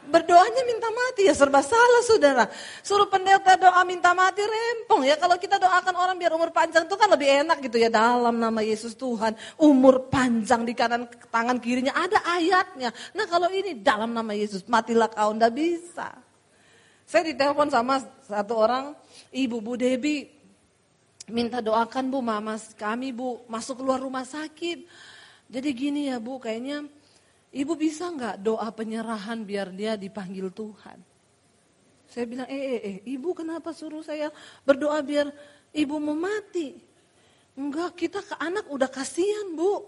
Berdoanya 0.02 0.66
minta 0.66 0.90
mati 0.90 1.30
ya 1.30 1.34
serba 1.34 1.62
salah 1.62 2.02
saudara. 2.02 2.50
Suruh 2.82 3.06
pendeta 3.06 3.54
doa 3.54 3.86
minta 3.86 4.10
mati 4.10 4.42
rempong 4.42 5.06
ya. 5.06 5.14
Kalau 5.14 5.38
kita 5.38 5.62
doakan 5.62 5.94
orang 5.94 6.16
biar 6.18 6.34
umur 6.34 6.50
panjang 6.50 6.90
itu 6.90 6.98
kan 6.98 7.06
lebih 7.06 7.46
enak 7.46 7.62
gitu 7.62 7.78
ya. 7.78 7.86
Dalam 7.86 8.34
nama 8.34 8.66
Yesus 8.66 8.98
Tuhan 8.98 9.38
umur 9.62 10.10
panjang 10.10 10.66
di 10.66 10.74
kanan 10.74 11.06
tangan 11.30 11.62
kirinya 11.62 11.94
ada 11.94 12.18
ayatnya. 12.34 12.90
Nah 13.14 13.30
kalau 13.30 13.46
ini 13.54 13.78
dalam 13.78 14.10
nama 14.10 14.34
Yesus 14.34 14.66
matilah 14.66 15.06
kau 15.06 15.30
ndak 15.38 15.54
bisa. 15.54 16.10
Saya 17.12 17.28
ditelepon 17.28 17.68
sama 17.68 18.00
satu 18.24 18.56
orang 18.56 18.96
ibu 19.36 19.60
Bu 19.60 19.76
Debi 19.76 20.32
minta 21.28 21.60
doakan 21.60 22.08
Bu 22.08 22.24
mama 22.24 22.56
kami 22.72 23.12
Bu 23.12 23.44
masuk 23.52 23.84
keluar 23.84 24.00
rumah 24.00 24.24
sakit. 24.24 24.88
Jadi 25.52 25.68
gini 25.76 26.08
ya 26.08 26.16
Bu, 26.16 26.40
kayaknya 26.40 26.88
Ibu 27.52 27.76
bisa 27.76 28.08
nggak 28.08 28.40
doa 28.40 28.64
penyerahan 28.72 29.44
biar 29.44 29.76
dia 29.76 29.92
dipanggil 29.92 30.48
Tuhan? 30.56 30.96
Saya 32.08 32.24
bilang, 32.24 32.48
eh, 32.48 32.56
eh, 32.56 32.80
eh, 32.80 32.96
Ibu 33.04 33.36
kenapa 33.36 33.76
suruh 33.76 34.00
saya 34.00 34.32
berdoa 34.64 34.96
biar 35.04 35.28
Ibu 35.76 36.00
mau 36.00 36.16
mati? 36.16 36.72
Enggak, 37.60 37.92
kita 38.00 38.24
ke 38.24 38.40
anak 38.40 38.72
udah 38.72 38.88
kasihan 38.88 39.52
Bu. 39.52 39.84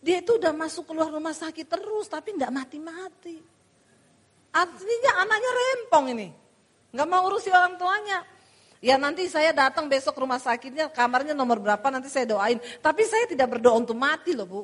Dia 0.00 0.24
itu 0.24 0.40
udah 0.40 0.56
masuk 0.56 0.88
keluar 0.88 1.12
rumah 1.12 1.36
sakit 1.36 1.68
terus, 1.68 2.08
tapi 2.08 2.32
enggak 2.32 2.48
mati-mati. 2.48 3.36
Artinya 4.56 5.20
anaknya 5.20 5.50
rempong 5.52 6.06
ini. 6.16 6.41
Enggak 6.92 7.08
mau 7.08 7.24
urusi 7.26 7.48
orang 7.48 7.80
tuanya. 7.80 8.22
Ya 8.82 8.98
nanti 8.98 9.26
saya 9.30 9.54
datang 9.54 9.86
besok 9.86 10.18
rumah 10.18 10.42
sakitnya, 10.42 10.90
kamarnya 10.90 11.32
nomor 11.32 11.62
berapa 11.62 11.86
nanti 11.88 12.10
saya 12.10 12.26
doain. 12.26 12.58
Tapi 12.82 13.02
saya 13.06 13.24
tidak 13.30 13.58
berdoa 13.58 13.78
untuk 13.78 13.94
mati 13.94 14.34
loh 14.36 14.46
Bu. 14.46 14.62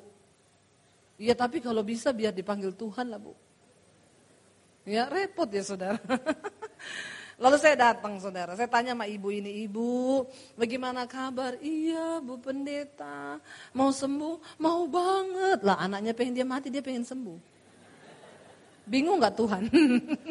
Iya 1.19 1.35
tapi 1.35 1.59
kalau 1.59 1.83
bisa 1.83 2.15
biar 2.15 2.31
dipanggil 2.31 2.71
Tuhan 2.79 3.11
lah 3.11 3.19
bu. 3.19 3.35
Ya 4.87 5.11
repot 5.11 5.51
ya 5.51 5.67
saudara. 5.67 5.99
Lalu 7.43 7.55
saya 7.59 7.79
datang 7.79 8.19
saudara, 8.19 8.59
saya 8.59 8.67
tanya 8.67 8.99
sama 8.99 9.07
ibu 9.07 9.31
ini, 9.31 9.63
ibu 9.63 10.27
bagaimana 10.59 11.07
kabar? 11.07 11.55
Iya 11.63 12.19
bu 12.19 12.35
pendeta, 12.43 13.39
mau 13.75 13.95
sembuh? 13.95 14.59
Mau 14.59 14.91
banget. 14.91 15.63
Lah 15.63 15.79
anaknya 15.79 16.19
pengen 16.19 16.35
dia 16.35 16.47
mati, 16.47 16.67
dia 16.67 16.83
pengen 16.83 17.07
sembuh. 17.07 17.58
Bingung 18.89 19.21
gak 19.21 19.37
Tuhan? 19.37 19.69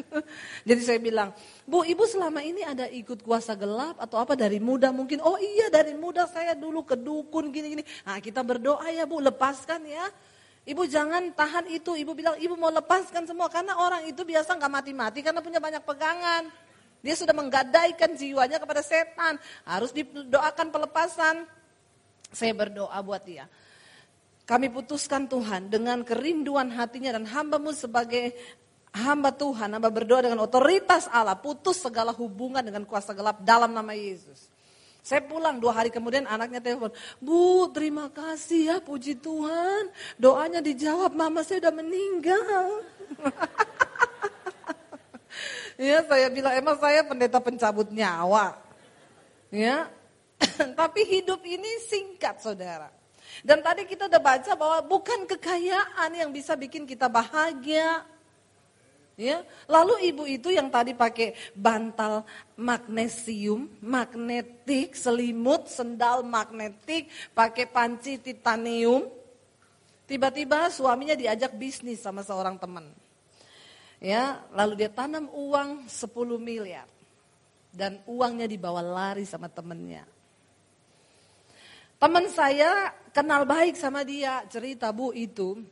Jadi 0.68 0.82
saya 0.82 0.98
bilang, 0.98 1.30
Bu 1.64 1.86
ibu 1.86 2.04
selama 2.10 2.42
ini 2.42 2.66
ada 2.66 2.90
ikut 2.90 3.22
kuasa 3.22 3.54
gelap 3.54 4.02
atau 4.02 4.18
apa 4.18 4.34
dari 4.34 4.58
muda 4.58 4.90
mungkin? 4.90 5.22
Oh 5.22 5.38
iya 5.38 5.70
dari 5.70 5.94
muda 5.94 6.26
saya 6.26 6.58
dulu 6.58 6.82
ke 6.82 6.98
dukun 6.98 7.54
gini-gini. 7.54 7.86
Nah 8.04 8.18
kita 8.18 8.42
berdoa 8.42 8.90
ya 8.90 9.06
bu, 9.06 9.22
lepaskan 9.22 9.86
ya. 9.86 10.10
Ibu 10.68 10.84
jangan 10.84 11.32
tahan 11.32 11.72
itu, 11.72 11.96
ibu 11.96 12.12
bilang 12.12 12.36
ibu 12.42 12.60
mau 12.60 12.68
lepaskan 12.68 13.24
semua 13.24 13.48
karena 13.48 13.80
orang 13.80 14.04
itu 14.04 14.20
biasa 14.28 14.52
nggak 14.60 14.74
mati-mati 14.74 15.24
karena 15.24 15.40
punya 15.40 15.64
banyak 15.64 15.80
pegangan. 15.86 16.52
Dia 17.00 17.16
sudah 17.16 17.32
menggadaikan 17.32 18.18
jiwanya 18.20 18.60
kepada 18.60 18.84
setan, 18.84 19.40
harus 19.64 19.96
didoakan 19.96 20.68
pelepasan. 20.68 21.48
Saya 22.36 22.52
berdoa 22.52 23.00
buat 23.00 23.24
dia. 23.24 23.48
Kami 24.48 24.72
putuskan 24.72 25.28
Tuhan 25.28 25.68
dengan 25.68 26.08
kerinduan 26.08 26.72
hatinya 26.72 27.20
dan 27.20 27.28
hambamu 27.28 27.76
sebagai 27.76 28.32
hamba 28.96 29.36
Tuhan, 29.36 29.76
hamba 29.76 29.92
berdoa 29.92 30.24
dengan 30.24 30.40
otoritas 30.40 31.12
Allah, 31.12 31.36
putus 31.36 31.84
segala 31.84 32.16
hubungan 32.16 32.64
dengan 32.64 32.88
kuasa 32.88 33.12
gelap 33.12 33.44
dalam 33.44 33.76
nama 33.76 33.92
Yesus. 33.92 34.48
Saya 35.04 35.24
pulang 35.24 35.60
dua 35.60 35.76
hari 35.76 35.92
kemudian 35.92 36.24
anaknya 36.28 36.64
telepon, 36.64 36.96
Bu 37.20 37.72
terima 37.76 38.08
kasih 38.08 38.72
ya 38.72 38.78
puji 38.80 39.20
Tuhan, 39.20 39.92
doanya 40.16 40.64
dijawab, 40.64 41.12
mama 41.12 41.44
saya 41.44 41.68
udah 41.68 41.76
meninggal. 41.76 42.68
ya 45.92 46.08
saya 46.08 46.28
bilang 46.32 46.56
emang 46.56 46.80
saya 46.80 47.04
pendeta 47.04 47.44
pencabut 47.44 47.92
nyawa. 47.92 48.64
Ya, 49.48 49.88
Tapi 50.80 51.02
hidup 51.06 51.42
ini 51.44 51.82
singkat 51.86 52.42
saudara. 52.42 52.97
Dan 53.42 53.62
tadi 53.62 53.86
kita 53.86 54.10
udah 54.10 54.22
baca 54.22 54.52
bahwa 54.58 54.80
bukan 54.86 55.26
kekayaan 55.30 56.12
yang 56.14 56.30
bisa 56.34 56.58
bikin 56.58 56.88
kita 56.88 57.06
bahagia. 57.12 58.06
Ya, 59.18 59.42
lalu 59.66 60.14
ibu 60.14 60.30
itu 60.30 60.54
yang 60.54 60.70
tadi 60.70 60.94
pakai 60.94 61.34
bantal 61.58 62.22
magnesium, 62.54 63.66
magnetik, 63.82 64.94
selimut, 64.94 65.66
sendal 65.66 66.22
magnetik, 66.22 67.10
pakai 67.34 67.66
panci 67.66 68.22
titanium. 68.22 69.10
Tiba-tiba 70.06 70.70
suaminya 70.70 71.18
diajak 71.18 71.58
bisnis 71.58 72.06
sama 72.06 72.22
seorang 72.22 72.62
teman. 72.62 72.94
Ya, 73.98 74.46
lalu 74.54 74.86
dia 74.86 74.94
tanam 74.94 75.34
uang 75.34 75.90
10 75.90 76.38
miliar. 76.38 76.86
Dan 77.74 77.98
uangnya 78.06 78.46
dibawa 78.46 78.86
lari 78.86 79.26
sama 79.26 79.50
temennya. 79.50 80.06
Teman 81.98 82.30
saya 82.30 82.94
kenal 83.10 83.42
baik 83.42 83.74
sama 83.74 84.06
dia, 84.06 84.46
cerita 84.54 84.94
bu 84.94 85.10
itu. 85.18 85.66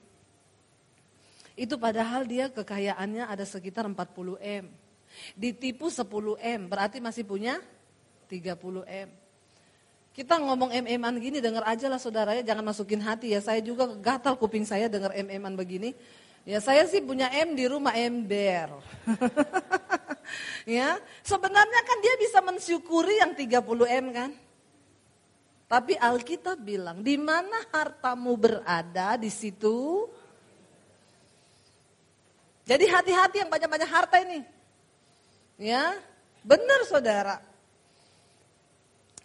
Itu 1.53 1.77
padahal 1.77 2.25
dia 2.25 2.49
kekayaannya 2.49 3.29
ada 3.29 3.45
sekitar 3.45 3.85
40 3.85 4.41
M. 4.41 4.65
Ditipu 5.37 5.87
10 5.87 6.01
M, 6.41 6.61
berarti 6.65 6.97
masih 6.97 7.23
punya 7.23 7.61
30 8.25 8.57
M. 8.89 9.09
Kita 10.17 10.41
ngomong 10.41 10.73
MM-an 10.73 11.15
gini, 11.21 11.37
dengar 11.37 11.61
aja 11.69 11.85
lah 11.91 12.01
saudara 12.01 12.33
ya, 12.33 12.41
jangan 12.41 12.73
masukin 12.73 13.05
hati 13.05 13.37
ya. 13.37 13.39
Saya 13.43 13.61
juga 13.61 13.85
gatal 13.85 14.33
kuping 14.41 14.65
saya 14.65 14.89
dengar 14.89 15.13
MM-an 15.13 15.53
begini. 15.53 15.93
Ya 16.41 16.57
saya 16.57 16.89
sih 16.89 17.05
punya 17.05 17.29
M 17.29 17.53
di 17.53 17.69
rumah 17.69 17.93
ember. 17.93 18.81
ya, 20.77 20.97
sebenarnya 21.21 21.81
kan 21.85 21.97
dia 22.01 22.15
bisa 22.17 22.41
mensyukuri 22.41 23.21
yang 23.21 23.37
30 23.37 24.01
M 24.01 24.05
kan. 24.09 24.31
Tapi 25.75 25.91
Alkitab 25.99 26.55
bilang, 26.63 27.03
di 27.03 27.19
mana 27.19 27.67
hartamu 27.67 28.39
berada, 28.39 29.19
di 29.19 29.27
situ. 29.27 30.07
Jadi 32.63 32.87
hati-hati 32.87 33.43
yang 33.43 33.51
banyak-banyak 33.51 33.89
harta 33.91 34.23
ini. 34.23 34.39
Ya, 35.59 35.99
benar 36.47 36.79
saudara. 36.87 37.43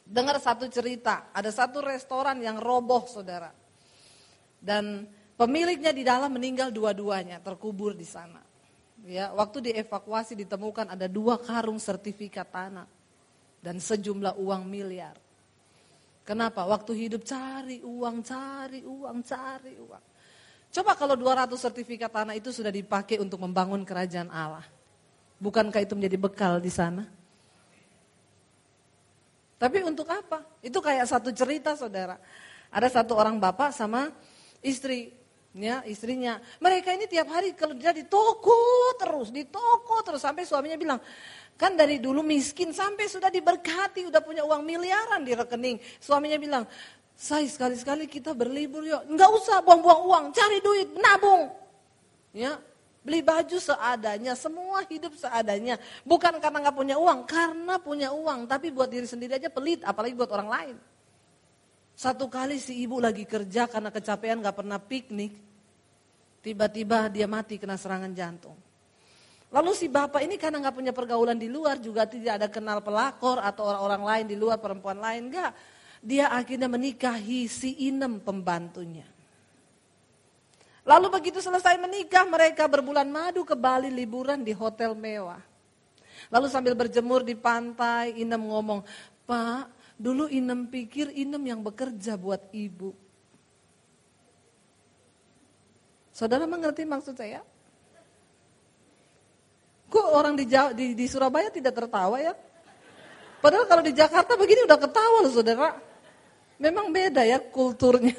Dengar 0.03 0.43
satu 0.43 0.67
cerita, 0.67 1.31
ada 1.31 1.55
satu 1.55 1.87
restoran 1.87 2.43
yang 2.43 2.59
roboh 2.59 3.07
saudara. 3.07 3.55
Dan 4.59 5.07
pemiliknya 5.39 5.95
di 5.95 6.03
dalam 6.03 6.35
meninggal 6.35 6.75
dua-duanya, 6.75 7.39
terkubur 7.39 7.95
di 7.95 8.11
sana. 8.11 8.43
Ya, 9.07 9.31
waktu 9.39 9.71
dievakuasi 9.71 10.35
ditemukan 10.35 10.99
ada 10.99 11.07
dua 11.07 11.39
karung 11.39 11.79
sertifikat 11.79 12.51
tanah 12.51 12.91
dan 13.63 13.79
sejumlah 13.79 14.35
uang 14.35 14.67
miliar. 14.67 15.30
Kenapa? 16.25 16.63
Waktu 16.69 16.93
hidup 16.95 17.27
cari 17.27 17.81
uang, 17.83 18.23
cari 18.23 18.85
uang, 18.85 19.19
cari 19.25 19.75
uang. 19.81 20.05
Coba 20.71 20.95
kalau 20.95 21.19
200 21.19 21.51
sertifikat 21.59 22.15
tanah 22.15 22.39
itu 22.39 22.55
sudah 22.55 22.71
dipakai 22.71 23.19
untuk 23.19 23.43
membangun 23.43 23.83
kerajaan 23.83 24.31
Allah. 24.31 24.63
Bukankah 25.43 25.83
itu 25.83 25.99
menjadi 25.99 26.15
bekal 26.21 26.63
di 26.63 26.71
sana? 26.71 27.09
Tapi 29.61 29.85
untuk 29.85 30.09
apa? 30.09 30.47
Itu 30.65 30.79
kayak 30.81 31.05
satu 31.05 31.35
cerita 31.35 31.75
saudara. 31.75 32.17
Ada 32.71 33.03
satu 33.03 33.19
orang 33.19 33.37
bapak 33.37 33.75
sama 33.75 34.15
istri, 34.63 35.13
ya 35.55 35.83
istrinya. 35.87 36.39
Mereka 36.59 36.95
ini 36.95 37.11
tiap 37.11 37.31
hari 37.31 37.55
kerja 37.55 37.91
di 37.91 38.07
toko 38.07 38.55
terus, 38.99 39.35
di 39.35 39.47
toko 39.47 40.03
terus. 40.07 40.23
Sampai 40.23 40.47
suaminya 40.47 40.79
bilang, 40.79 41.01
Kan 41.61 41.77
dari 41.77 42.01
dulu 42.01 42.25
miskin 42.25 42.73
sampai 42.73 43.05
sudah 43.05 43.29
diberkati, 43.29 44.09
udah 44.09 44.25
punya 44.25 44.41
uang 44.49 44.65
miliaran 44.65 45.21
di 45.21 45.37
rekening. 45.37 45.77
Suaminya 46.01 46.41
bilang, 46.41 46.65
saya 47.13 47.45
sekali-sekali 47.45 48.09
kita 48.09 48.33
berlibur 48.33 48.81
yuk. 48.81 49.05
Enggak 49.05 49.29
usah 49.29 49.61
buang-buang 49.61 50.09
uang, 50.09 50.25
cari 50.33 50.57
duit, 50.65 50.89
nabung. 50.97 51.53
Ya, 52.33 52.57
beli 53.05 53.21
baju 53.21 53.61
seadanya, 53.61 54.33
semua 54.41 54.89
hidup 54.89 55.13
seadanya. 55.21 55.77
Bukan 56.01 56.41
karena 56.41 56.65
nggak 56.65 56.77
punya 56.81 56.97
uang, 56.97 57.29
karena 57.29 57.77
punya 57.77 58.09
uang. 58.09 58.49
Tapi 58.49 58.73
buat 58.73 58.89
diri 58.89 59.05
sendiri 59.05 59.37
aja 59.37 59.53
pelit, 59.53 59.85
apalagi 59.85 60.17
buat 60.17 60.33
orang 60.33 60.49
lain. 60.49 60.77
Satu 62.01 62.33
kali 62.33 62.57
si 62.57 62.81
ibu 62.81 62.97
lagi 62.97 63.29
kerja 63.29 63.69
karena 63.69 63.93
kecapean 63.93 64.41
nggak 64.41 64.57
pernah 64.57 64.81
piknik. 64.81 65.37
Tiba-tiba 66.41 67.13
dia 67.13 67.29
mati 67.29 67.61
kena 67.61 67.77
serangan 67.77 68.09
jantung. 68.17 68.57
Lalu 69.53 69.77
si 69.77 69.93
bapak 69.93 70.25
ini 70.25 70.41
karena 70.41 70.65
nggak 70.65 70.77
punya 70.81 70.97
pergaulan 70.97 71.37
di 71.37 71.53
luar, 71.53 71.77
juga 71.77 72.09
tidak 72.09 72.41
ada 72.41 72.49
kenal 72.49 72.81
pelakor 72.81 73.45
atau 73.45 73.69
orang-orang 73.69 74.03
lain 74.09 74.27
di 74.33 74.37
luar, 74.41 74.57
perempuan 74.57 74.97
lain, 74.97 75.29
enggak. 75.29 75.53
Dia 76.01 76.33
akhirnya 76.33 76.73
menikahi 76.73 77.45
si 77.45 77.85
Inem 77.85 78.17
pembantunya. 78.25 79.05
Lalu 80.89 81.07
begitu 81.13 81.45
selesai 81.45 81.77
menikah, 81.77 82.25
mereka 82.25 82.65
berbulan 82.65 83.13
madu 83.13 83.45
ke 83.45 83.53
Bali 83.53 83.93
liburan 83.93 84.41
di 84.41 84.57
hotel 84.57 84.97
mewah. 84.97 85.45
Lalu 86.33 86.49
sambil 86.49 86.73
berjemur 86.73 87.21
di 87.21 87.37
pantai, 87.37 88.17
Inem 88.25 88.41
ngomong, 88.41 88.81
Pak, 89.29 89.80
dulu 90.01 90.33
Inem 90.33 90.73
pikir 90.73 91.13
Inem 91.13 91.45
yang 91.45 91.61
bekerja 91.61 92.17
buat 92.17 92.41
ibu. 92.57 92.97
Saudara 96.17 96.49
mengerti 96.49 96.89
maksud 96.89 97.13
saya? 97.17 97.45
Kok 99.93 100.07
orang 100.17 100.39
di, 100.41 100.49
di, 100.49 100.87
di 100.97 101.07
Surabaya 101.09 101.53
tidak 101.53 101.77
tertawa 101.77 102.17
ya? 102.17 102.33
Padahal 103.41 103.65
kalau 103.69 103.83
di 103.85 103.93
Jakarta 103.93 104.37
begini 104.37 104.65
udah 104.65 104.79
ketawa 104.81 105.19
loh 105.25 105.33
saudara. 105.33 105.77
Memang 106.61 106.93
beda 106.93 107.25
ya 107.25 107.41
kulturnya. 107.41 108.13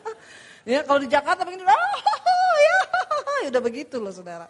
ya 0.72 0.80
kalau 0.88 1.04
di 1.04 1.08
Jakarta 1.08 1.44
begini, 1.44 1.68
oh, 1.68 2.54
ya, 2.68 2.76
ya 3.44 3.46
udah 3.52 3.62
begitu 3.62 4.00
loh 4.00 4.12
saudara. 4.12 4.48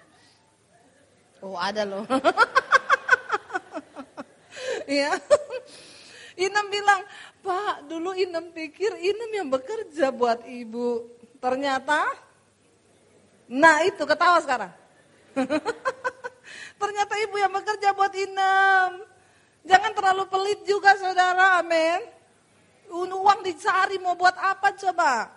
Oh 1.43 1.59
ada 1.59 1.83
loh. 1.83 2.07
ya. 4.87 5.19
Inem 6.39 6.67
bilang, 6.71 7.03
Pak 7.43 7.91
dulu 7.91 8.15
Inem 8.15 8.55
pikir 8.55 8.95
Inem 8.95 9.31
yang 9.43 9.49
bekerja 9.51 10.15
buat 10.15 10.47
ibu. 10.47 11.11
Ternyata, 11.43 12.07
nah 13.51 13.83
itu 13.83 14.03
ketawa 14.07 14.39
sekarang. 14.39 14.73
Ternyata 16.81 17.15
ibu 17.27 17.37
yang 17.43 17.51
bekerja 17.51 17.91
buat 17.91 18.15
Inem. 18.15 19.03
Jangan 19.67 19.93
terlalu 19.93 20.25
pelit 20.31 20.61
juga 20.63 20.95
saudara, 20.95 21.59
amin. 21.59 22.07
Uang 22.89 23.45
dicari 23.45 23.99
mau 23.99 24.15
buat 24.15 24.39
apa 24.39 24.73
coba? 24.73 25.29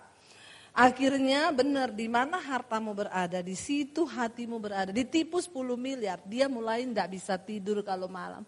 Akhirnya 0.72 1.52
benar 1.52 1.92
di 1.92 2.08
mana 2.08 2.40
hartamu 2.40 2.96
berada, 2.96 3.44
di 3.44 3.52
situ 3.52 4.08
hatimu 4.08 4.56
berada. 4.56 4.88
Ditipu 4.88 5.36
10 5.36 5.52
miliar, 5.76 6.16
dia 6.24 6.48
mulai 6.48 6.88
tidak 6.88 7.12
bisa 7.12 7.36
tidur 7.36 7.84
kalau 7.84 8.08
malam. 8.08 8.40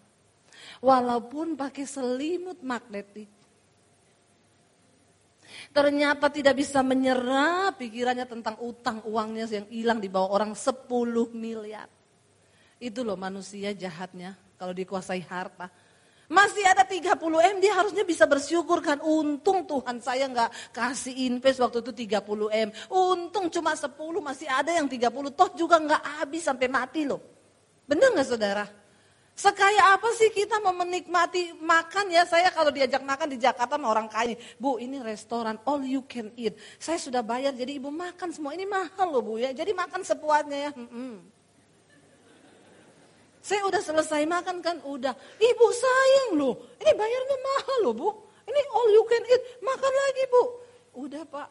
Walaupun 0.83 1.57
pakai 1.57 1.85
selimut 1.87 2.61
magnetik. 2.61 3.29
Ternyata 5.71 6.31
tidak 6.31 6.55
bisa 6.57 6.81
menyerah 6.81 7.75
pikirannya 7.75 8.25
tentang 8.27 8.55
utang 8.63 9.03
uangnya 9.05 9.45
yang 9.49 9.67
hilang 9.69 9.99
di 10.01 10.09
bawah 10.09 10.31
orang 10.41 10.51
10 10.55 10.87
miliar. 11.35 11.87
Itu 12.79 13.07
loh 13.07 13.15
manusia 13.15 13.71
jahatnya 13.71 14.35
kalau 14.59 14.73
dikuasai 14.75 15.23
harta. 15.23 15.71
Masih 16.25 16.65
ada 16.65 16.81
30 16.81 17.21
M, 17.21 17.55
dia 17.61 17.77
harusnya 17.77 18.01
bisa 18.01 18.25
bersyukur 18.25 18.81
kan. 18.81 18.97
Untung 19.05 19.61
Tuhan 19.69 20.01
saya 20.01 20.25
nggak 20.25 20.73
kasih 20.73 21.29
invest 21.29 21.61
waktu 21.61 21.85
itu 21.85 21.93
30 21.93 22.49
M. 22.49 22.69
Untung 22.89 23.45
cuma 23.53 23.77
10, 23.77 23.93
masih 24.25 24.49
ada 24.49 24.73
yang 24.73 24.89
30. 24.89 25.05
Toh 25.37 25.49
juga 25.53 25.77
nggak 25.77 26.01
habis 26.17 26.41
sampai 26.41 26.65
mati 26.65 27.05
loh. 27.05 27.21
Bener 27.85 28.09
nggak 28.17 28.25
saudara? 28.25 28.65
Sekaya 29.35 29.91
apa 29.91 30.15
sih 30.15 30.31
kita 30.31 30.63
mau 30.63 30.71
menikmati 30.71 31.51
makan 31.59 32.07
ya? 32.07 32.23
Saya 32.23 32.47
kalau 32.55 32.71
diajak 32.71 33.03
makan 33.03 33.35
di 33.35 33.37
Jakarta 33.37 33.75
sama 33.75 33.91
orang 33.91 34.07
kaya. 34.07 34.39
Bu 34.55 34.79
ini 34.79 35.03
restoran 35.03 35.59
all 35.67 35.83
you 35.83 36.07
can 36.07 36.31
eat. 36.39 36.55
Saya 36.79 36.95
sudah 36.95 37.19
bayar 37.19 37.51
jadi 37.51 37.75
ibu 37.75 37.91
makan 37.91 38.31
semua. 38.31 38.55
Ini 38.55 38.63
mahal 38.63 39.11
loh 39.11 39.19
bu 39.19 39.35
ya. 39.35 39.51
Jadi 39.51 39.75
makan 39.75 40.07
sepuasnya 40.07 40.57
ya. 40.57 40.71
Hmm 40.71 40.87
-hmm. 40.87 41.15
Saya 43.45 43.61
udah 43.69 43.77
selesai 43.77 44.25
makan 44.25 44.57
kan, 44.57 44.81
udah. 44.81 45.13
Ibu 45.37 45.67
sayang 45.69 46.29
loh, 46.33 46.73
ini 46.81 46.91
bayarnya 46.97 47.37
mahal 47.45 47.77
loh 47.85 47.93
bu. 47.93 48.09
Ini 48.49 48.61
all 48.73 48.89
you 48.89 49.03
can 49.05 49.21
eat, 49.29 49.41
makan 49.61 49.93
lagi 49.93 50.23
bu. 50.33 50.43
Udah 51.05 51.23
pak. 51.29 51.47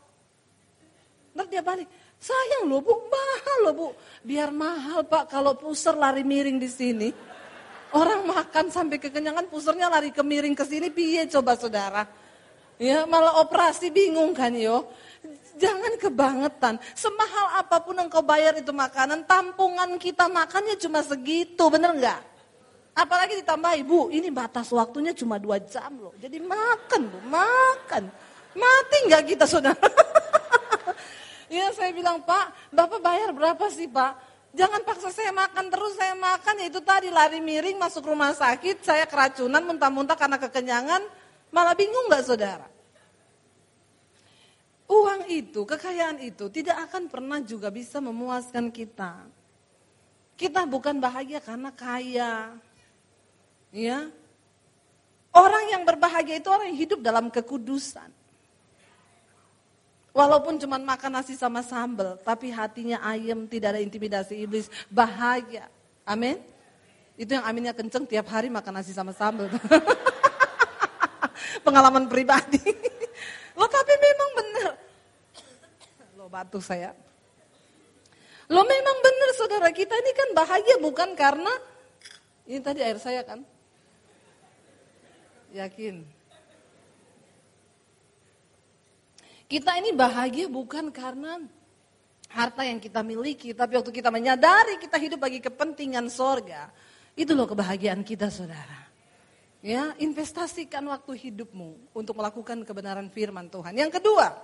Nanti 1.38 1.54
dia 1.54 1.62
balik, 1.62 1.86
sayang 2.18 2.66
loh 2.66 2.82
bu, 2.82 2.98
mahal 3.06 3.58
loh 3.62 3.74
bu. 3.78 3.88
Biar 4.26 4.50
mahal 4.50 5.06
pak, 5.06 5.30
kalau 5.30 5.54
puser 5.54 5.94
lari 5.94 6.26
miring 6.26 6.58
di 6.58 6.66
sini. 6.66 7.08
Orang 7.94 8.26
makan 8.26 8.74
sampai 8.74 8.98
kekenyangan, 8.98 9.46
pusernya 9.46 9.86
lari 9.86 10.10
ke 10.10 10.18
miring 10.18 10.58
ke 10.58 10.66
sini, 10.66 10.90
piye 10.90 11.30
coba 11.30 11.54
saudara. 11.54 12.02
Ya 12.74 13.06
malah 13.06 13.38
operasi 13.38 13.86
bingung 13.94 14.34
kan 14.34 14.50
yo. 14.50 14.90
Jangan 15.54 15.94
kebangetan. 16.02 16.82
Semahal 16.98 17.62
apa 17.62 17.78
pun 17.78 17.94
engkau 17.94 18.18
bayar 18.18 18.58
itu 18.58 18.74
makanan, 18.74 19.22
tampungan 19.30 19.94
kita 20.02 20.26
makannya 20.26 20.74
cuma 20.74 21.06
segitu, 21.06 21.70
bener 21.70 21.94
nggak? 21.94 22.20
Apalagi 22.98 23.38
ditambah 23.38 23.72
ibu, 23.86 24.10
ini 24.10 24.26
batas 24.34 24.74
waktunya 24.74 25.14
cuma 25.14 25.38
dua 25.38 25.62
jam 25.62 25.94
loh. 25.94 26.14
Jadi 26.18 26.42
makan 26.42 27.02
bu, 27.06 27.18
makan. 27.30 28.10
Mati 28.58 28.98
nggak 29.06 29.22
kita 29.34 29.46
saudara? 29.46 29.78
ya 31.54 31.70
saya 31.70 31.94
bilang 31.94 32.22
pak, 32.26 32.74
bapak 32.74 32.98
bayar 32.98 33.30
berapa 33.30 33.70
sih 33.70 33.86
pak? 33.86 34.33
Jangan 34.54 34.86
paksa 34.86 35.10
saya 35.10 35.34
makan 35.34 35.66
terus, 35.66 35.98
saya 35.98 36.14
makan 36.14 36.62
ya 36.62 36.66
itu 36.70 36.78
tadi 36.78 37.10
lari 37.10 37.42
miring 37.42 37.74
masuk 37.74 38.06
rumah 38.06 38.30
sakit, 38.30 38.86
saya 38.86 39.02
keracunan 39.02 39.58
muntah-muntah 39.66 40.14
karena 40.14 40.38
kekenyangan, 40.38 41.02
malah 41.50 41.74
bingung 41.74 42.06
nggak 42.06 42.22
saudara? 42.22 42.70
Uang 44.86 45.26
itu, 45.26 45.66
kekayaan 45.66 46.22
itu 46.22 46.46
tidak 46.54 46.86
akan 46.86 47.10
pernah 47.10 47.42
juga 47.42 47.66
bisa 47.74 47.98
memuaskan 47.98 48.70
kita. 48.70 49.26
Kita 50.38 50.62
bukan 50.70 51.02
bahagia 51.02 51.42
karena 51.42 51.74
kaya. 51.74 52.54
Ya. 53.74 54.06
Orang 55.34 55.64
yang 55.66 55.82
berbahagia 55.82 56.38
itu 56.38 56.46
orang 56.46 56.70
yang 56.70 56.78
hidup 56.78 57.00
dalam 57.02 57.26
kekudusan. 57.26 58.06
Walaupun 60.14 60.62
cuma 60.62 60.78
makan 60.78 61.18
nasi 61.18 61.34
sama 61.34 61.58
sambal, 61.58 62.14
tapi 62.22 62.46
hatinya 62.54 63.02
ayam, 63.02 63.50
tidak 63.50 63.74
ada 63.74 63.82
intimidasi 63.82 64.46
iblis, 64.46 64.70
bahagia. 64.86 65.66
Amin. 66.06 66.38
Itu 67.18 67.34
yang 67.34 67.42
aminnya 67.42 67.74
kenceng 67.74 68.06
tiap 68.06 68.30
hari 68.30 68.46
makan 68.46 68.78
nasi 68.78 68.94
sama 68.94 69.10
sambal. 69.10 69.50
Pengalaman 71.66 72.06
pribadi. 72.06 72.62
Lo 73.58 73.66
tapi 73.66 73.90
memang 73.98 74.30
benar. 74.38 74.72
Lo 76.14 76.30
batuk 76.30 76.62
saya. 76.62 76.94
Lo 78.46 78.62
memang 78.62 78.96
benar 79.02 79.30
saudara 79.34 79.74
kita 79.74 79.98
ini 79.98 80.12
kan 80.14 80.28
bahagia 80.30 80.78
bukan 80.78 81.18
karena 81.18 81.50
ini 82.46 82.62
tadi 82.62 82.86
air 82.86 83.02
saya 83.02 83.26
kan. 83.26 83.42
Yakin. 85.50 86.13
Kita 89.44 89.76
ini 89.76 89.92
bahagia 89.92 90.48
bukan 90.48 90.88
karena 90.88 91.40
harta 92.32 92.66
yang 92.66 92.80
kita 92.80 93.04
miliki, 93.04 93.52
tapi 93.52 93.76
waktu 93.78 93.92
kita 93.92 94.10
menyadari 94.10 94.80
kita 94.80 94.96
hidup 94.98 95.22
bagi 95.22 95.38
kepentingan 95.38 96.08
sorga, 96.10 96.72
itu 97.14 97.30
loh 97.36 97.46
kebahagiaan 97.46 98.02
kita 98.02 98.32
saudara. 98.32 98.82
Ya, 99.64 99.96
investasikan 99.96 100.84
waktu 100.92 101.16
hidupmu 101.28 101.96
untuk 101.96 102.20
melakukan 102.20 102.68
kebenaran 102.68 103.08
firman 103.08 103.48
Tuhan. 103.48 103.72
Yang 103.72 103.96
kedua, 103.96 104.36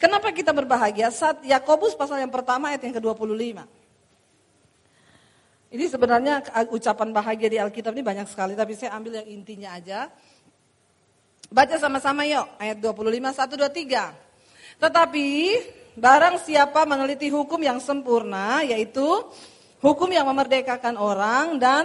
kenapa 0.00 0.32
kita 0.32 0.48
berbahagia? 0.56 1.12
Saat 1.12 1.44
Yakobus 1.44 1.92
pasal 1.92 2.24
yang 2.24 2.32
pertama 2.32 2.72
ayat 2.72 2.80
yang 2.88 2.96
ke-25. 2.96 3.68
Ini 5.72 5.84
sebenarnya 5.88 6.40
ucapan 6.72 7.08
bahagia 7.12 7.48
di 7.52 7.58
Alkitab 7.60 7.92
ini 7.92 8.04
banyak 8.04 8.28
sekali, 8.28 8.56
tapi 8.56 8.72
saya 8.72 8.96
ambil 8.96 9.20
yang 9.20 9.28
intinya 9.28 9.76
aja. 9.76 10.08
Baca 11.52 11.76
sama-sama 11.76 12.24
yuk, 12.24 12.48
ayat 12.56 12.80
25, 12.80 13.28
1, 13.28 13.60
2, 13.60 13.68
3. 13.68 14.31
Tetapi 14.78 15.28
barang 15.96 16.40
siapa 16.40 16.88
meneliti 16.88 17.28
hukum 17.28 17.60
yang 17.60 17.80
sempurna, 17.82 18.64
yaitu 18.64 19.04
hukum 19.82 20.08
yang 20.08 20.24
memerdekakan 20.30 20.96
orang 20.96 21.58
dan 21.60 21.84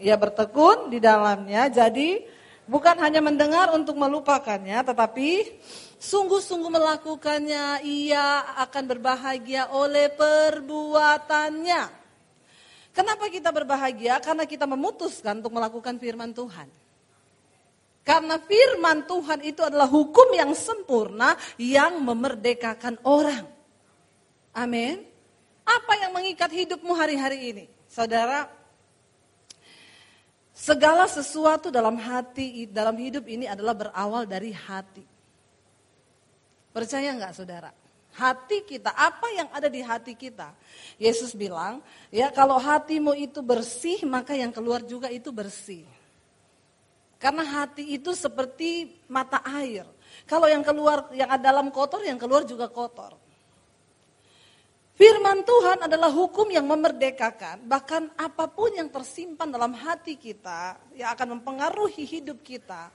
ia 0.00 0.16
bertekun 0.16 0.88
di 0.88 1.02
dalamnya. 1.02 1.68
Jadi 1.68 2.22
bukan 2.64 2.96
hanya 3.02 3.20
mendengar 3.20 3.74
untuk 3.74 3.98
melupakannya, 3.98 4.80
tetapi 4.86 5.60
sungguh-sungguh 6.00 6.70
melakukannya, 6.72 7.84
ia 7.84 8.56
akan 8.62 8.84
berbahagia 8.88 9.70
oleh 9.70 10.08
perbuatannya. 10.14 12.02
Kenapa 12.92 13.24
kita 13.32 13.48
berbahagia? 13.48 14.20
Karena 14.20 14.44
kita 14.44 14.68
memutuskan 14.68 15.40
untuk 15.40 15.56
melakukan 15.56 15.96
firman 15.96 16.36
Tuhan. 16.36 16.81
Karena 18.02 18.34
firman 18.34 19.06
Tuhan 19.06 19.46
itu 19.46 19.62
adalah 19.62 19.86
hukum 19.86 20.34
yang 20.34 20.50
sempurna 20.58 21.38
yang 21.54 22.02
memerdekakan 22.02 22.98
orang. 23.06 23.46
Amin. 24.50 25.06
Apa 25.62 25.94
yang 26.02 26.10
mengikat 26.10 26.50
hidupmu 26.50 26.90
hari-hari 26.98 27.54
ini? 27.54 27.64
Saudara, 27.86 28.50
segala 30.50 31.06
sesuatu 31.06 31.70
dalam 31.70 31.94
hati, 31.94 32.66
dalam 32.66 32.98
hidup 32.98 33.22
ini 33.30 33.46
adalah 33.46 33.72
berawal 33.78 34.26
dari 34.26 34.50
hati. 34.50 35.06
Percaya 36.74 37.14
nggak 37.14 37.34
saudara? 37.38 37.70
Hati 38.12 38.66
kita, 38.66 38.92
apa 38.92 39.24
yang 39.32 39.48
ada 39.54 39.70
di 39.70 39.80
hati 39.80 40.12
kita? 40.18 40.52
Yesus 41.00 41.32
bilang, 41.32 41.80
ya 42.12 42.28
kalau 42.28 42.58
hatimu 42.60 43.16
itu 43.16 43.40
bersih, 43.40 44.04
maka 44.04 44.36
yang 44.36 44.52
keluar 44.52 44.84
juga 44.84 45.08
itu 45.08 45.32
bersih. 45.32 45.88
Karena 47.22 47.46
hati 47.46 47.94
itu 47.94 48.10
seperti 48.18 48.98
mata 49.06 49.38
air. 49.46 49.86
Kalau 50.26 50.50
yang 50.50 50.66
keluar, 50.66 51.06
yang 51.14 51.30
ada 51.30 51.54
dalam 51.54 51.70
kotor, 51.70 52.02
yang 52.02 52.18
keluar 52.18 52.42
juga 52.42 52.66
kotor. 52.66 53.14
Firman 54.98 55.46
Tuhan 55.46 55.86
adalah 55.86 56.10
hukum 56.10 56.50
yang 56.50 56.66
memerdekakan, 56.66 57.62
bahkan 57.70 58.10
apa 58.18 58.50
pun 58.50 58.74
yang 58.74 58.90
tersimpan 58.90 59.48
dalam 59.54 59.70
hati 59.70 60.18
kita, 60.18 60.76
yang 60.98 61.14
akan 61.14 61.38
mempengaruhi 61.38 62.02
hidup 62.02 62.42
kita, 62.42 62.90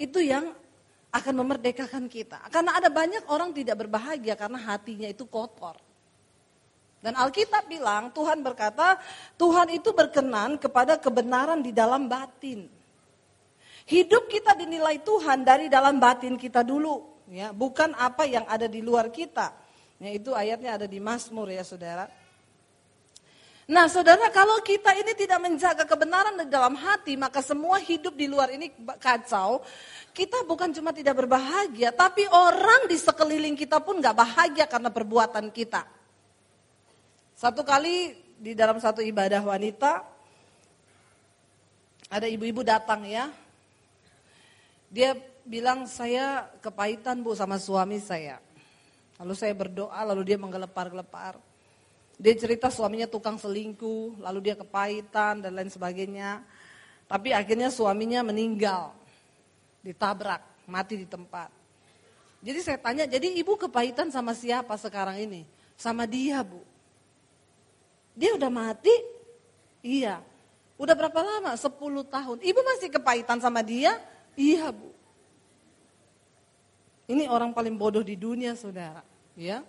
itu 0.00 0.18
yang 0.24 0.50
akan 1.12 1.34
memerdekakan 1.44 2.08
kita. 2.08 2.40
Karena 2.48 2.72
ada 2.72 2.88
banyak 2.88 3.28
orang 3.28 3.52
tidak 3.52 3.84
berbahagia 3.84 4.32
karena 4.32 4.58
hatinya 4.64 5.08
itu 5.12 5.28
kotor. 5.28 5.76
Dan 7.04 7.14
Alkitab 7.14 7.68
bilang, 7.70 8.10
Tuhan 8.10 8.42
berkata, 8.42 8.98
Tuhan 9.38 9.70
itu 9.70 9.94
berkenan 9.94 10.56
kepada 10.58 10.98
kebenaran 10.98 11.62
di 11.62 11.70
dalam 11.70 12.10
batin. 12.10 12.77
Hidup 13.88 14.28
kita 14.28 14.52
dinilai 14.52 15.00
Tuhan 15.00 15.48
dari 15.48 15.72
dalam 15.72 15.96
batin 15.96 16.36
kita 16.36 16.60
dulu, 16.60 17.24
ya, 17.32 17.56
bukan 17.56 17.96
apa 17.96 18.28
yang 18.28 18.44
ada 18.44 18.68
di 18.68 18.84
luar 18.84 19.08
kita. 19.08 19.56
Ya, 19.96 20.12
itu 20.12 20.36
ayatnya 20.36 20.76
ada 20.76 20.84
di 20.84 21.00
Mazmur 21.00 21.48
ya, 21.48 21.64
Saudara. 21.64 22.04
Nah, 23.68 23.88
Saudara, 23.88 24.28
kalau 24.28 24.60
kita 24.60 24.92
ini 24.92 25.16
tidak 25.16 25.40
menjaga 25.40 25.84
kebenaran 25.88 26.36
di 26.36 26.52
dalam 26.52 26.76
hati, 26.76 27.16
maka 27.16 27.40
semua 27.40 27.80
hidup 27.80 28.12
di 28.12 28.28
luar 28.28 28.52
ini 28.52 28.72
kacau. 29.00 29.64
Kita 30.12 30.44
bukan 30.44 30.68
cuma 30.72 30.92
tidak 30.92 31.24
berbahagia, 31.24 31.88
tapi 31.92 32.28
orang 32.28 32.88
di 32.92 32.96
sekeliling 32.96 33.56
kita 33.56 33.80
pun 33.80 34.04
gak 34.04 34.16
bahagia 34.16 34.68
karena 34.68 34.92
perbuatan 34.92 35.48
kita. 35.48 35.84
Satu 37.36 37.64
kali 37.64 38.16
di 38.36 38.52
dalam 38.52 38.80
satu 38.80 39.00
ibadah 39.00 39.40
wanita, 39.44 40.04
ada 42.08 42.24
ibu-ibu 42.24 42.64
datang 42.64 43.04
ya, 43.04 43.28
dia 44.88 45.16
bilang 45.44 45.84
saya 45.88 46.48
kepahitan 46.60 47.20
bu 47.20 47.36
sama 47.36 47.56
suami 47.60 48.00
saya. 48.00 48.40
Lalu 49.20 49.34
saya 49.34 49.52
berdoa, 49.56 50.00
lalu 50.04 50.32
dia 50.32 50.38
menggelepar-gelepar. 50.40 51.40
Dia 52.18 52.34
cerita 52.34 52.66
suaminya 52.68 53.06
tukang 53.06 53.38
selingkuh, 53.38 54.20
lalu 54.22 54.50
dia 54.50 54.54
kepahitan 54.58 55.42
dan 55.42 55.54
lain 55.54 55.70
sebagainya. 55.70 56.42
Tapi 57.08 57.32
akhirnya 57.32 57.70
suaminya 57.72 58.20
meninggal, 58.26 58.92
ditabrak, 59.80 60.42
mati 60.68 61.00
di 61.00 61.06
tempat. 61.08 61.50
Jadi 62.38 62.58
saya 62.62 62.78
tanya, 62.78 63.04
jadi 63.08 63.34
ibu 63.38 63.58
kepahitan 63.58 64.12
sama 64.14 64.36
siapa 64.36 64.76
sekarang 64.78 65.18
ini? 65.18 65.42
Sama 65.74 66.06
dia 66.06 66.42
bu. 66.42 66.62
Dia 68.18 68.34
udah 68.34 68.50
mati? 68.50 68.94
Iya. 69.82 70.22
Udah 70.78 70.94
berapa 70.94 71.18
lama? 71.22 71.54
10 71.54 71.74
tahun. 72.06 72.36
Ibu 72.42 72.60
masih 72.62 72.90
kepahitan 72.90 73.42
sama 73.42 73.62
dia? 73.62 73.98
Iya 74.38 74.70
bu. 74.70 74.94
Ini 77.10 77.26
orang 77.26 77.50
paling 77.50 77.74
bodoh 77.74 78.06
di 78.06 78.14
dunia 78.14 78.54
saudara. 78.54 79.02
Ya. 79.34 79.66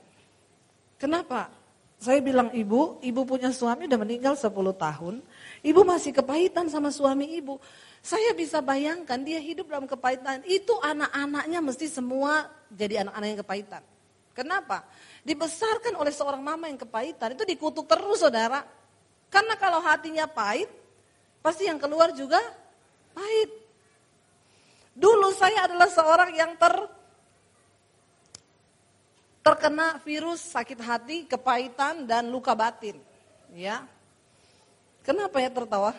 Kenapa? 1.01 1.49
Saya 1.99 2.23
bilang 2.23 2.53
ibu, 2.55 3.01
ibu 3.03 3.21
punya 3.27 3.51
suami 3.51 3.89
udah 3.89 3.99
meninggal 3.99 4.37
10 4.37 4.53
tahun. 4.55 5.19
Ibu 5.65 5.81
masih 5.83 6.15
kepahitan 6.15 6.71
sama 6.71 6.93
suami 6.95 7.35
ibu. 7.35 7.59
Saya 7.99 8.31
bisa 8.31 8.63
bayangkan 8.63 9.19
dia 9.19 9.41
hidup 9.41 9.67
dalam 9.67 9.83
kepahitan. 9.83 10.45
Itu 10.47 10.79
anak-anaknya 10.79 11.59
mesti 11.59 11.91
semua 11.91 12.47
jadi 12.71 13.03
anak-anak 13.03 13.27
yang 13.27 13.39
kepahitan. 13.43 13.83
Kenapa? 14.31 14.87
Dibesarkan 15.27 15.99
oleh 15.99 16.15
seorang 16.15 16.39
mama 16.39 16.71
yang 16.71 16.79
kepahitan. 16.79 17.35
Itu 17.35 17.43
dikutuk 17.43 17.83
terus 17.83 18.23
saudara. 18.23 18.63
Karena 19.27 19.59
kalau 19.59 19.83
hatinya 19.83 20.23
pahit, 20.23 20.71
pasti 21.43 21.67
yang 21.67 21.83
keluar 21.83 22.15
juga 22.15 22.39
pahit. 23.11 23.58
Dulu 24.99 25.31
saya 25.31 25.63
adalah 25.63 25.87
seorang 25.87 26.35
yang 26.35 26.59
ter 26.59 26.75
terkena 29.39 29.95
virus 30.03 30.43
sakit 30.43 30.79
hati, 30.83 31.17
kepahitan 31.23 32.03
dan 32.03 32.27
luka 32.27 32.51
batin. 32.51 32.99
Ya. 33.55 33.87
Kenapa 35.07 35.39
ya 35.39 35.47
tertawa? 35.47 35.95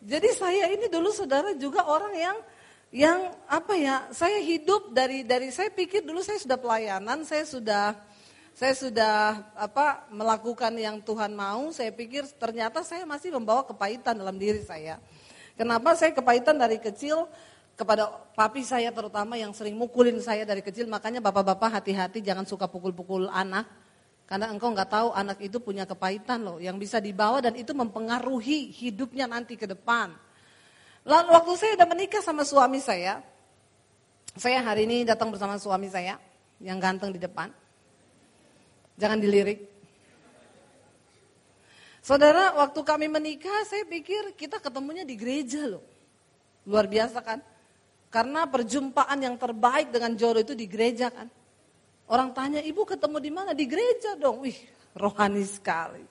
Jadi 0.00 0.32
saya 0.32 0.72
ini 0.72 0.88
dulu 0.88 1.12
saudara 1.12 1.52
juga 1.60 1.84
orang 1.84 2.16
yang 2.16 2.36
yang 2.90 3.20
apa 3.44 3.76
ya? 3.76 4.08
Saya 4.16 4.40
hidup 4.40 4.96
dari 4.96 5.20
dari 5.20 5.52
saya 5.52 5.68
pikir 5.68 6.00
dulu 6.00 6.24
saya 6.24 6.40
sudah 6.40 6.56
pelayanan, 6.56 7.28
saya 7.28 7.44
sudah 7.44 7.92
saya 8.56 8.74
sudah 8.74 9.16
apa 9.54 10.08
melakukan 10.08 10.72
yang 10.74 10.98
Tuhan 11.04 11.36
mau, 11.36 11.68
saya 11.70 11.92
pikir 11.92 12.24
ternyata 12.40 12.80
saya 12.80 13.04
masih 13.04 13.36
membawa 13.36 13.62
kepahitan 13.68 14.16
dalam 14.16 14.40
diri 14.40 14.64
saya. 14.64 14.96
Kenapa 15.60 15.92
saya 15.92 16.16
kepahitan 16.16 16.56
dari 16.56 16.80
kecil 16.80 17.28
kepada 17.76 18.08
papi 18.32 18.64
saya 18.64 18.88
terutama 18.96 19.36
yang 19.36 19.52
sering 19.52 19.76
mukulin 19.76 20.16
saya 20.24 20.48
dari 20.48 20.64
kecil, 20.64 20.88
makanya 20.88 21.20
bapak-bapak 21.20 21.76
hati-hati 21.76 22.24
jangan 22.24 22.48
suka 22.48 22.64
pukul-pukul 22.64 23.28
anak. 23.28 23.68
Karena 24.24 24.48
engkau 24.48 24.72
nggak 24.72 24.88
tahu 24.88 25.12
anak 25.12 25.36
itu 25.44 25.60
punya 25.60 25.84
kepahitan 25.84 26.48
loh, 26.48 26.56
yang 26.64 26.80
bisa 26.80 26.96
dibawa 26.96 27.44
dan 27.44 27.52
itu 27.60 27.76
mempengaruhi 27.76 28.72
hidupnya 28.72 29.28
nanti 29.28 29.60
ke 29.60 29.68
depan. 29.68 30.16
Lalu 31.04 31.28
waktu 31.28 31.52
saya 31.60 31.72
udah 31.76 31.88
menikah 31.92 32.24
sama 32.24 32.40
suami 32.40 32.80
saya, 32.80 33.20
saya 34.32 34.64
hari 34.64 34.88
ini 34.88 35.04
datang 35.04 35.28
bersama 35.28 35.60
suami 35.60 35.92
saya 35.92 36.16
yang 36.56 36.80
ganteng 36.80 37.12
di 37.12 37.20
depan. 37.20 37.52
Jangan 38.96 39.20
dilirik. 39.20 39.79
Saudara, 42.00 42.56
waktu 42.56 42.80
kami 42.80 43.12
menikah, 43.12 43.68
saya 43.68 43.84
pikir 43.84 44.32
kita 44.32 44.56
ketemunya 44.56 45.04
di 45.04 45.20
gereja 45.20 45.68
loh. 45.68 45.84
Luar 46.64 46.88
biasa 46.88 47.20
kan? 47.20 47.44
Karena 48.08 48.48
perjumpaan 48.48 49.20
yang 49.20 49.36
terbaik 49.36 49.92
dengan 49.92 50.16
jodoh 50.16 50.40
itu 50.40 50.56
di 50.56 50.64
gereja 50.64 51.12
kan. 51.12 51.28
Orang 52.10 52.34
tanya, 52.34 52.58
ibu 52.64 52.82
ketemu 52.88 53.16
di 53.22 53.30
mana? 53.30 53.50
Di 53.54 53.68
gereja 53.68 54.16
dong. 54.18 54.42
Wih, 54.42 54.56
rohani 54.96 55.44
sekali. 55.46 56.02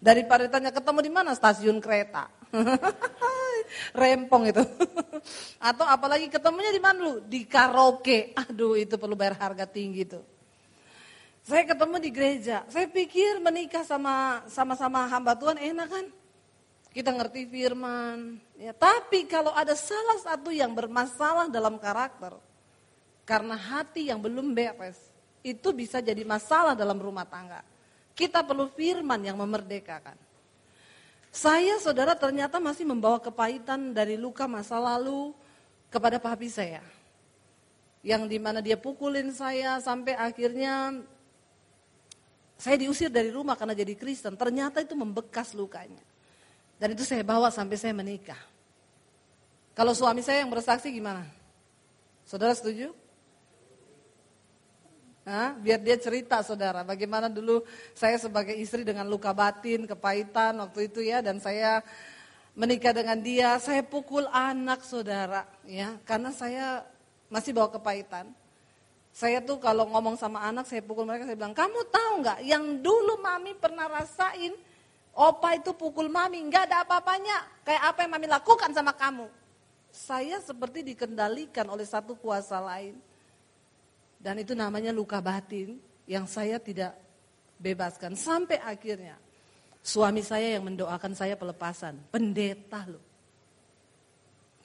Daripada 0.00 0.48
tanya 0.50 0.72
ketemu 0.72 0.98
di 1.04 1.12
mana? 1.12 1.30
Stasiun 1.36 1.78
kereta. 1.78 2.26
Rempong 4.00 4.48
itu. 4.48 4.64
Atau 5.68 5.84
apalagi 5.84 6.32
ketemunya 6.32 6.72
di 6.72 6.82
mana 6.82 6.98
lu? 7.04 7.14
Di 7.22 7.44
karaoke. 7.44 8.32
Aduh, 8.34 8.80
itu 8.80 8.96
perlu 8.96 9.14
bayar 9.14 9.36
harga 9.36 9.68
tinggi 9.68 10.08
tuh. 10.08 10.37
Saya 11.48 11.64
ketemu 11.64 11.96
di 11.96 12.10
gereja. 12.12 12.60
Saya 12.68 12.84
pikir 12.84 13.40
menikah 13.40 13.80
sama 13.80 14.44
sama-sama 14.52 15.08
hamba 15.08 15.32
Tuhan 15.32 15.56
enak 15.56 15.88
kan? 15.88 16.06
Kita 16.92 17.08
ngerti 17.08 17.48
firman. 17.48 18.36
Ya, 18.60 18.76
tapi 18.76 19.24
kalau 19.24 19.56
ada 19.56 19.72
salah 19.72 20.20
satu 20.20 20.52
yang 20.52 20.76
bermasalah 20.76 21.48
dalam 21.48 21.80
karakter, 21.80 22.36
karena 23.24 23.56
hati 23.56 24.12
yang 24.12 24.20
belum 24.20 24.52
beres, 24.52 25.00
itu 25.40 25.72
bisa 25.72 26.04
jadi 26.04 26.20
masalah 26.20 26.76
dalam 26.76 27.00
rumah 27.00 27.24
tangga. 27.24 27.64
Kita 28.12 28.44
perlu 28.44 28.68
firman 28.68 29.24
yang 29.24 29.40
memerdekakan. 29.40 30.20
Saya 31.32 31.80
saudara 31.80 32.12
ternyata 32.12 32.60
masih 32.60 32.84
membawa 32.84 33.16
kepahitan 33.24 33.96
dari 33.96 34.20
luka 34.20 34.44
masa 34.44 34.76
lalu 34.76 35.32
kepada 35.88 36.20
papi 36.20 36.52
saya. 36.52 36.84
Yang 38.04 38.36
di 38.36 38.36
mana 38.36 38.60
dia 38.60 38.76
pukulin 38.76 39.32
saya 39.32 39.80
sampai 39.80 40.12
akhirnya 40.12 40.92
saya 42.58 42.74
diusir 42.74 43.06
dari 43.06 43.30
rumah 43.30 43.54
karena 43.54 43.72
jadi 43.72 43.94
Kristen. 43.94 44.34
Ternyata 44.34 44.82
itu 44.82 44.98
membekas 44.98 45.54
lukanya. 45.54 46.02
Dan 46.74 46.98
itu 46.98 47.06
saya 47.06 47.22
bawa 47.22 47.54
sampai 47.54 47.78
saya 47.78 47.94
menikah. 47.94 48.38
Kalau 49.78 49.94
suami 49.94 50.26
saya 50.26 50.42
yang 50.42 50.50
bersaksi 50.50 50.90
gimana? 50.90 51.22
Saudara 52.26 52.50
setuju? 52.50 52.90
Hah? 55.22 55.54
Biar 55.54 55.78
dia 55.78 55.94
cerita 56.00 56.42
saudara, 56.42 56.82
bagaimana 56.82 57.30
dulu 57.30 57.62
saya 57.94 58.18
sebagai 58.18 58.56
istri 58.58 58.82
dengan 58.82 59.06
luka 59.06 59.30
batin, 59.30 59.86
kepahitan 59.86 60.58
waktu 60.58 60.90
itu 60.90 61.04
ya, 61.04 61.22
dan 61.22 61.36
saya 61.36 61.84
menikah 62.58 62.96
dengan 62.96 63.20
dia, 63.20 63.60
saya 63.62 63.84
pukul 63.84 64.24
anak 64.32 64.82
saudara, 64.82 65.44
ya, 65.68 66.00
karena 66.08 66.32
saya 66.32 66.82
masih 67.28 67.52
bawa 67.52 67.70
kepahitan. 67.70 68.32
Saya 69.12 69.42
tuh 69.42 69.58
kalau 69.58 69.88
ngomong 69.90 70.14
sama 70.14 70.46
anak, 70.46 70.70
saya 70.70 70.78
pukul 70.84 71.02
mereka, 71.02 71.26
saya 71.26 71.34
bilang, 71.34 71.56
kamu 71.56 71.80
tahu 71.90 72.12
nggak 72.22 72.38
yang 72.46 72.64
dulu 72.78 73.18
mami 73.18 73.56
pernah 73.58 73.90
rasain, 73.90 74.54
opa 75.10 75.58
itu 75.58 75.74
pukul 75.74 76.06
mami, 76.06 76.38
nggak 76.46 76.70
ada 76.70 76.86
apa-apanya, 76.86 77.66
kayak 77.66 77.82
apa 77.82 77.98
yang 78.06 78.12
mami 78.14 78.26
lakukan 78.30 78.70
sama 78.70 78.94
kamu. 78.94 79.26
Saya 79.90 80.38
seperti 80.38 80.84
dikendalikan 80.84 81.66
oleh 81.66 81.82
satu 81.82 82.14
kuasa 82.14 82.60
lain. 82.62 82.94
Dan 84.18 84.42
itu 84.42 84.52
namanya 84.52 84.90
luka 84.90 85.22
batin 85.22 85.78
yang 86.06 86.26
saya 86.26 86.58
tidak 86.58 86.98
bebaskan. 87.58 88.18
Sampai 88.18 88.58
akhirnya 88.58 89.14
suami 89.82 90.22
saya 90.26 90.58
yang 90.58 90.66
mendoakan 90.66 91.14
saya 91.14 91.38
pelepasan. 91.38 91.98
Pendeta 92.10 92.82
loh. 92.86 93.02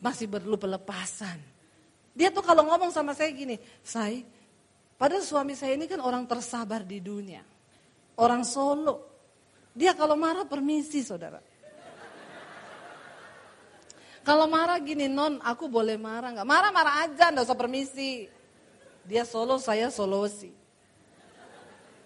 Masih 0.02 0.28
perlu 0.28 0.58
pelepasan. 0.60 1.53
Dia 2.14 2.30
tuh 2.30 2.46
kalau 2.46 2.66
ngomong 2.70 2.94
sama 2.94 3.18
saya 3.18 3.34
gini, 3.34 3.58
saya 3.82 4.22
Padahal 5.04 5.20
suami 5.20 5.52
saya 5.52 5.76
ini 5.76 5.84
kan 5.84 6.00
orang 6.00 6.24
tersabar 6.24 6.80
di 6.86 7.04
dunia. 7.04 7.44
Orang 8.16 8.48
Solo. 8.48 9.12
Dia 9.76 9.92
kalau 9.98 10.16
marah 10.16 10.48
permisi 10.48 11.04
saudara. 11.04 11.44
Kalau 14.24 14.48
marah 14.48 14.80
gini, 14.80 15.12
non 15.12 15.44
aku 15.44 15.68
boleh 15.68 16.00
marah 16.00 16.32
nggak? 16.32 16.48
Marah-marah 16.48 17.04
aja, 17.04 17.36
nggak 17.36 17.44
usah 17.44 17.60
permisi. 17.60 18.32
Dia 19.04 19.28
Solo, 19.28 19.60
saya 19.60 19.92
Solosi. 19.92 20.56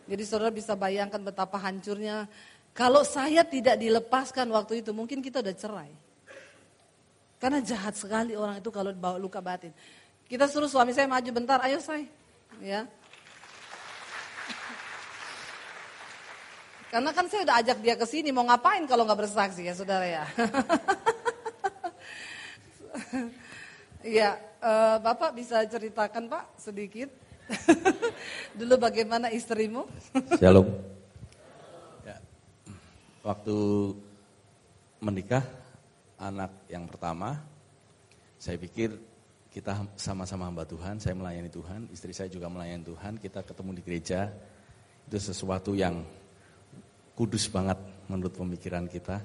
Jadi 0.09 0.23
saudara 0.25 0.49
bisa 0.49 0.73
bayangkan 0.73 1.21
betapa 1.21 1.61
hancurnya. 1.61 2.25
Kalau 2.73 3.05
saya 3.05 3.45
tidak 3.45 3.77
dilepaskan 3.77 4.49
waktu 4.49 4.81
itu, 4.81 4.89
mungkin 4.89 5.21
kita 5.21 5.45
udah 5.45 5.53
cerai. 5.53 5.93
Karena 7.37 7.61
jahat 7.61 7.93
sekali 7.93 8.33
orang 8.33 8.57
itu 8.57 8.73
kalau 8.73 8.89
bawa 8.97 9.21
luka 9.21 9.37
batin. 9.37 9.69
Kita 10.27 10.43
suruh 10.51 10.67
suami 10.67 10.91
saya 10.91 11.07
maju 11.07 11.31
bentar, 11.31 11.63
ayo 11.63 11.79
saya 11.79 12.03
ya. 12.59 12.83
Karena 16.91 17.15
kan 17.15 17.31
saya 17.31 17.47
udah 17.47 17.55
ajak 17.63 17.77
dia 17.79 17.95
ke 17.95 18.03
sini, 18.03 18.35
mau 18.35 18.43
ngapain 18.43 18.83
kalau 18.87 19.07
nggak 19.07 19.23
bersaksi 19.23 19.63
ya 19.63 19.71
saudara 19.75 20.03
ya. 20.03 20.25
Iya, 24.03 24.29
Bapak 25.07 25.31
bisa 25.31 25.63
ceritakan 25.63 26.27
Pak 26.27 26.59
sedikit 26.59 27.07
dulu 28.59 28.75
bagaimana 28.83 29.31
istrimu? 29.31 29.87
Shalom. 30.39 30.67
Ya. 32.03 32.19
Waktu 33.23 33.55
menikah 34.99 35.43
anak 36.19 36.51
yang 36.67 36.83
pertama, 36.83 37.39
saya 38.35 38.59
pikir 38.59 38.95
kita 39.57 39.73
sama-sama 39.97 40.45
hamba 40.45 40.69
Tuhan, 40.69 41.01
saya 41.01 41.17
melayani 41.17 41.49
Tuhan, 41.49 41.89
istri 41.89 42.13
saya 42.13 42.29
juga 42.29 42.45
melayani 42.45 42.85
Tuhan, 42.85 43.17
kita 43.17 43.41
ketemu 43.41 43.73
di 43.73 43.81
gereja, 43.81 44.29
itu 45.09 45.17
sesuatu 45.17 45.73
yang 45.73 46.05
kudus 47.17 47.49
banget 47.49 47.81
menurut 48.05 48.37
pemikiran 48.37 48.85
kita. 48.85 49.17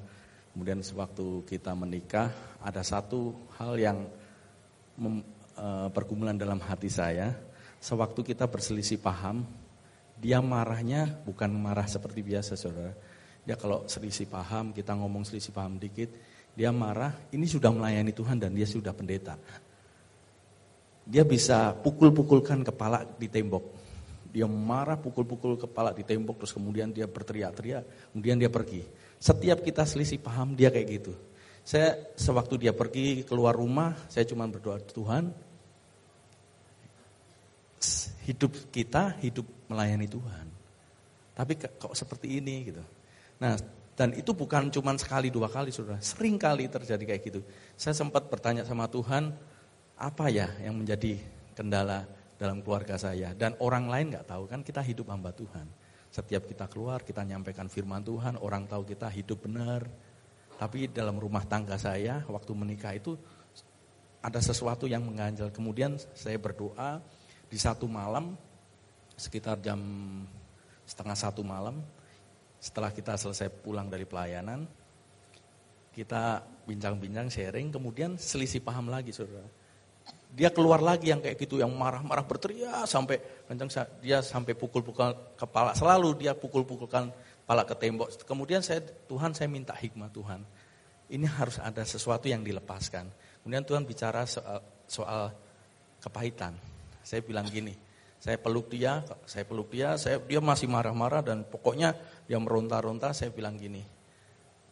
Kemudian 0.57 0.81
sewaktu 0.81 1.45
kita 1.45 1.77
menikah, 1.77 2.33
ada 2.65 2.81
satu 2.81 3.37
hal 3.61 3.77
yang 3.77 4.09
mem, 4.97 5.21
e, 5.53 5.93
pergumulan 5.93 6.41
dalam 6.41 6.65
hati 6.65 6.89
saya, 6.89 7.37
sewaktu 7.77 8.33
kita 8.33 8.49
berselisih 8.49 9.05
paham, 9.05 9.45
dia 10.17 10.41
marahnya 10.41 11.13
bukan 11.29 11.53
marah 11.53 11.85
seperti 11.85 12.25
biasa 12.25 12.57
saudara. 12.57 12.97
Dia 13.45 13.61
kalau 13.61 13.85
selisih 13.85 14.33
paham, 14.33 14.73
kita 14.73 14.97
ngomong 14.97 15.29
selisih 15.29 15.53
paham 15.53 15.77
dikit, 15.77 16.09
dia 16.57 16.73
marah, 16.73 17.13
ini 17.37 17.45
sudah 17.45 17.69
melayani 17.69 18.17
Tuhan 18.17 18.41
dan 18.41 18.57
dia 18.57 18.65
sudah 18.65 18.97
pendeta 18.97 19.37
dia 21.03 21.27
bisa 21.27 21.75
pukul-pukulkan 21.75 22.63
kepala 22.63 23.03
di 23.19 23.27
tembok. 23.27 23.65
Dia 24.33 24.49
marah 24.49 24.97
pukul-pukul 24.97 25.61
kepala 25.61 25.93
di 25.93 26.07
tembok 26.07 26.41
terus 26.41 26.55
kemudian 26.57 26.89
dia 26.89 27.05
berteriak-teriak, 27.05 28.15
kemudian 28.15 28.41
dia 28.41 28.49
pergi. 28.49 28.81
Setiap 29.21 29.61
kita 29.61 29.85
selisih 29.85 30.19
paham 30.23 30.57
dia 30.57 30.73
kayak 30.73 30.89
gitu. 30.89 31.13
Saya 31.63 31.95
sewaktu 32.19 32.67
dia 32.67 32.73
pergi 32.75 33.23
keluar 33.23 33.55
rumah, 33.55 33.95
saya 34.11 34.27
cuma 34.27 34.49
berdoa 34.51 34.83
Tuhan, 34.83 35.31
hidup 38.27 38.53
kita 38.71 39.19
hidup 39.23 39.47
melayani 39.71 40.07
Tuhan. 40.07 40.47
Tapi 41.33 41.53
kok 41.59 41.95
seperti 41.95 42.39
ini 42.39 42.73
gitu. 42.73 42.83
Nah, 43.43 43.59
dan 43.93 44.17
itu 44.17 44.33
bukan 44.33 44.73
cuma 44.73 44.97
sekali 44.97 45.29
dua 45.29 45.53
kali 45.53 45.69
saudara, 45.69 46.01
sering 46.01 46.41
kali 46.41 46.67
terjadi 46.67 47.05
kayak 47.05 47.23
gitu. 47.23 47.41
Saya 47.77 47.93
sempat 47.93 48.27
bertanya 48.27 48.65
sama 48.65 48.89
Tuhan, 48.89 49.35
apa 50.03 50.27
ya 50.27 50.51
yang 50.59 50.75
menjadi 50.83 51.15
kendala 51.55 52.03
dalam 52.35 52.59
keluarga 52.59 52.99
saya 52.99 53.31
dan 53.39 53.55
orang 53.63 53.87
lain 53.87 54.11
nggak 54.11 54.27
tahu 54.27 54.51
kan 54.51 54.67
kita 54.67 54.83
hidup 54.83 55.15
hamba 55.15 55.31
Tuhan. 55.31 55.71
Setiap 56.11 56.45
kita 56.45 56.67
keluar 56.67 57.07
kita 57.07 57.23
nyampaikan 57.23 57.71
firman 57.71 58.03
Tuhan, 58.03 58.37
orang 58.43 58.67
tahu 58.67 58.83
kita 58.83 59.07
hidup 59.09 59.47
benar. 59.47 59.87
Tapi 60.59 60.91
dalam 60.91 61.17
rumah 61.17 61.47
tangga 61.47 61.79
saya 61.79 62.21
waktu 62.27 62.53
menikah 62.53 62.93
itu 62.99 63.15
ada 64.21 64.43
sesuatu 64.43 64.91
yang 64.91 65.07
mengganjal. 65.07 65.55
Kemudian 65.55 65.97
saya 66.13 66.37
berdoa 66.37 67.01
di 67.49 67.57
satu 67.57 67.87
malam 67.87 68.35
sekitar 69.15 69.63
jam 69.63 69.79
setengah 70.83 71.17
satu 71.17 71.47
malam 71.47 71.79
setelah 72.59 72.91
kita 72.91 73.15
selesai 73.15 73.49
pulang 73.63 73.87
dari 73.87 74.03
pelayanan 74.03 74.67
kita 75.93 76.41
bincang-bincang 76.65 77.29
sharing 77.29 77.69
kemudian 77.69 78.17
selisih 78.17 78.65
paham 78.65 78.89
lagi 78.89 79.13
saudara 79.13 79.62
dia 80.33 80.49
keluar 80.49 80.81
lagi 80.81 81.13
yang 81.13 81.21
kayak 81.21 81.37
gitu, 81.37 81.61
yang 81.61 81.69
marah-marah 81.77 82.25
berteriak 82.25 82.89
sampai 82.89 83.21
kencang 83.45 84.01
dia 84.01 84.25
sampai 84.25 84.57
pukul-pukul 84.57 85.37
kepala, 85.37 85.77
selalu 85.77 86.25
dia 86.25 86.33
pukul-pukulkan 86.33 87.13
kepala 87.45 87.69
ke 87.69 87.77
tembok. 87.77 88.09
Kemudian 88.25 88.65
saya 88.65 88.81
Tuhan 88.81 89.37
saya 89.37 89.53
minta 89.53 89.77
hikmah 89.77 90.09
Tuhan. 90.09 90.41
Ini 91.13 91.29
harus 91.29 91.61
ada 91.61 91.85
sesuatu 91.85 92.25
yang 92.33 92.41
dilepaskan. 92.41 93.05
Kemudian 93.45 93.69
Tuhan 93.69 93.85
bicara 93.85 94.25
soal, 94.25 94.65
soal 94.89 95.29
kepahitan. 96.01 96.57
Saya 97.05 97.21
bilang 97.21 97.45
gini, 97.45 97.77
saya 98.17 98.41
peluk 98.41 98.73
dia, 98.73 99.05
saya 99.29 99.45
peluk 99.45 99.69
dia, 99.69 100.01
saya 100.01 100.17
dia 100.25 100.41
masih 100.41 100.65
marah-marah 100.73 101.21
dan 101.21 101.45
pokoknya 101.45 101.93
dia 102.25 102.41
meronta-ronta, 102.41 103.13
saya 103.13 103.29
bilang 103.29 103.61
gini, 103.61 103.85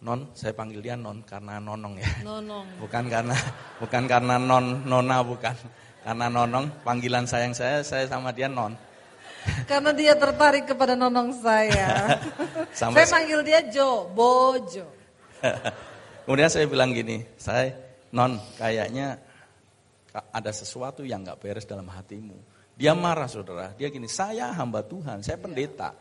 non, 0.01 0.33
saya 0.33 0.57
panggil 0.57 0.81
dia 0.81 0.97
non 0.97 1.21
karena 1.25 1.61
nonong 1.61 2.01
ya. 2.01 2.09
Nonong. 2.25 2.67
Bukan 2.81 3.05
karena 3.09 3.37
bukan 3.77 4.03
karena 4.09 4.35
non 4.41 4.85
nona 4.89 5.21
bukan. 5.21 5.55
Karena 6.01 6.33
nonong 6.33 6.81
panggilan 6.81 7.29
sayang 7.29 7.53
saya 7.53 7.85
saya 7.85 8.09
sama 8.09 8.33
dia 8.33 8.49
non. 8.49 8.73
Karena 9.65 9.93
dia 9.97 10.13
tertarik 10.17 10.69
kepada 10.69 10.93
nonong 10.93 11.33
saya. 11.41 12.21
Saya 12.77 13.09
panggil 13.09 13.41
dia 13.41 13.65
Jo, 13.73 14.05
Bojo. 14.13 14.85
Kemudian 16.29 16.53
saya 16.53 16.69
bilang 16.69 16.93
gini, 16.93 17.25
saya 17.41 17.73
non 18.13 18.37
kayaknya 18.61 19.17
ada 20.13 20.53
sesuatu 20.53 21.03
yang 21.03 21.25
nggak 21.25 21.41
beres 21.41 21.65
dalam 21.65 21.89
hatimu. 21.89 22.37
Dia 22.77 22.93
marah 22.97 23.29
saudara, 23.29 23.73
dia 23.77 23.89
gini, 23.93 24.09
saya 24.09 24.53
hamba 24.57 24.85
Tuhan, 24.85 25.25
saya 25.25 25.41
pendeta. 25.41 25.97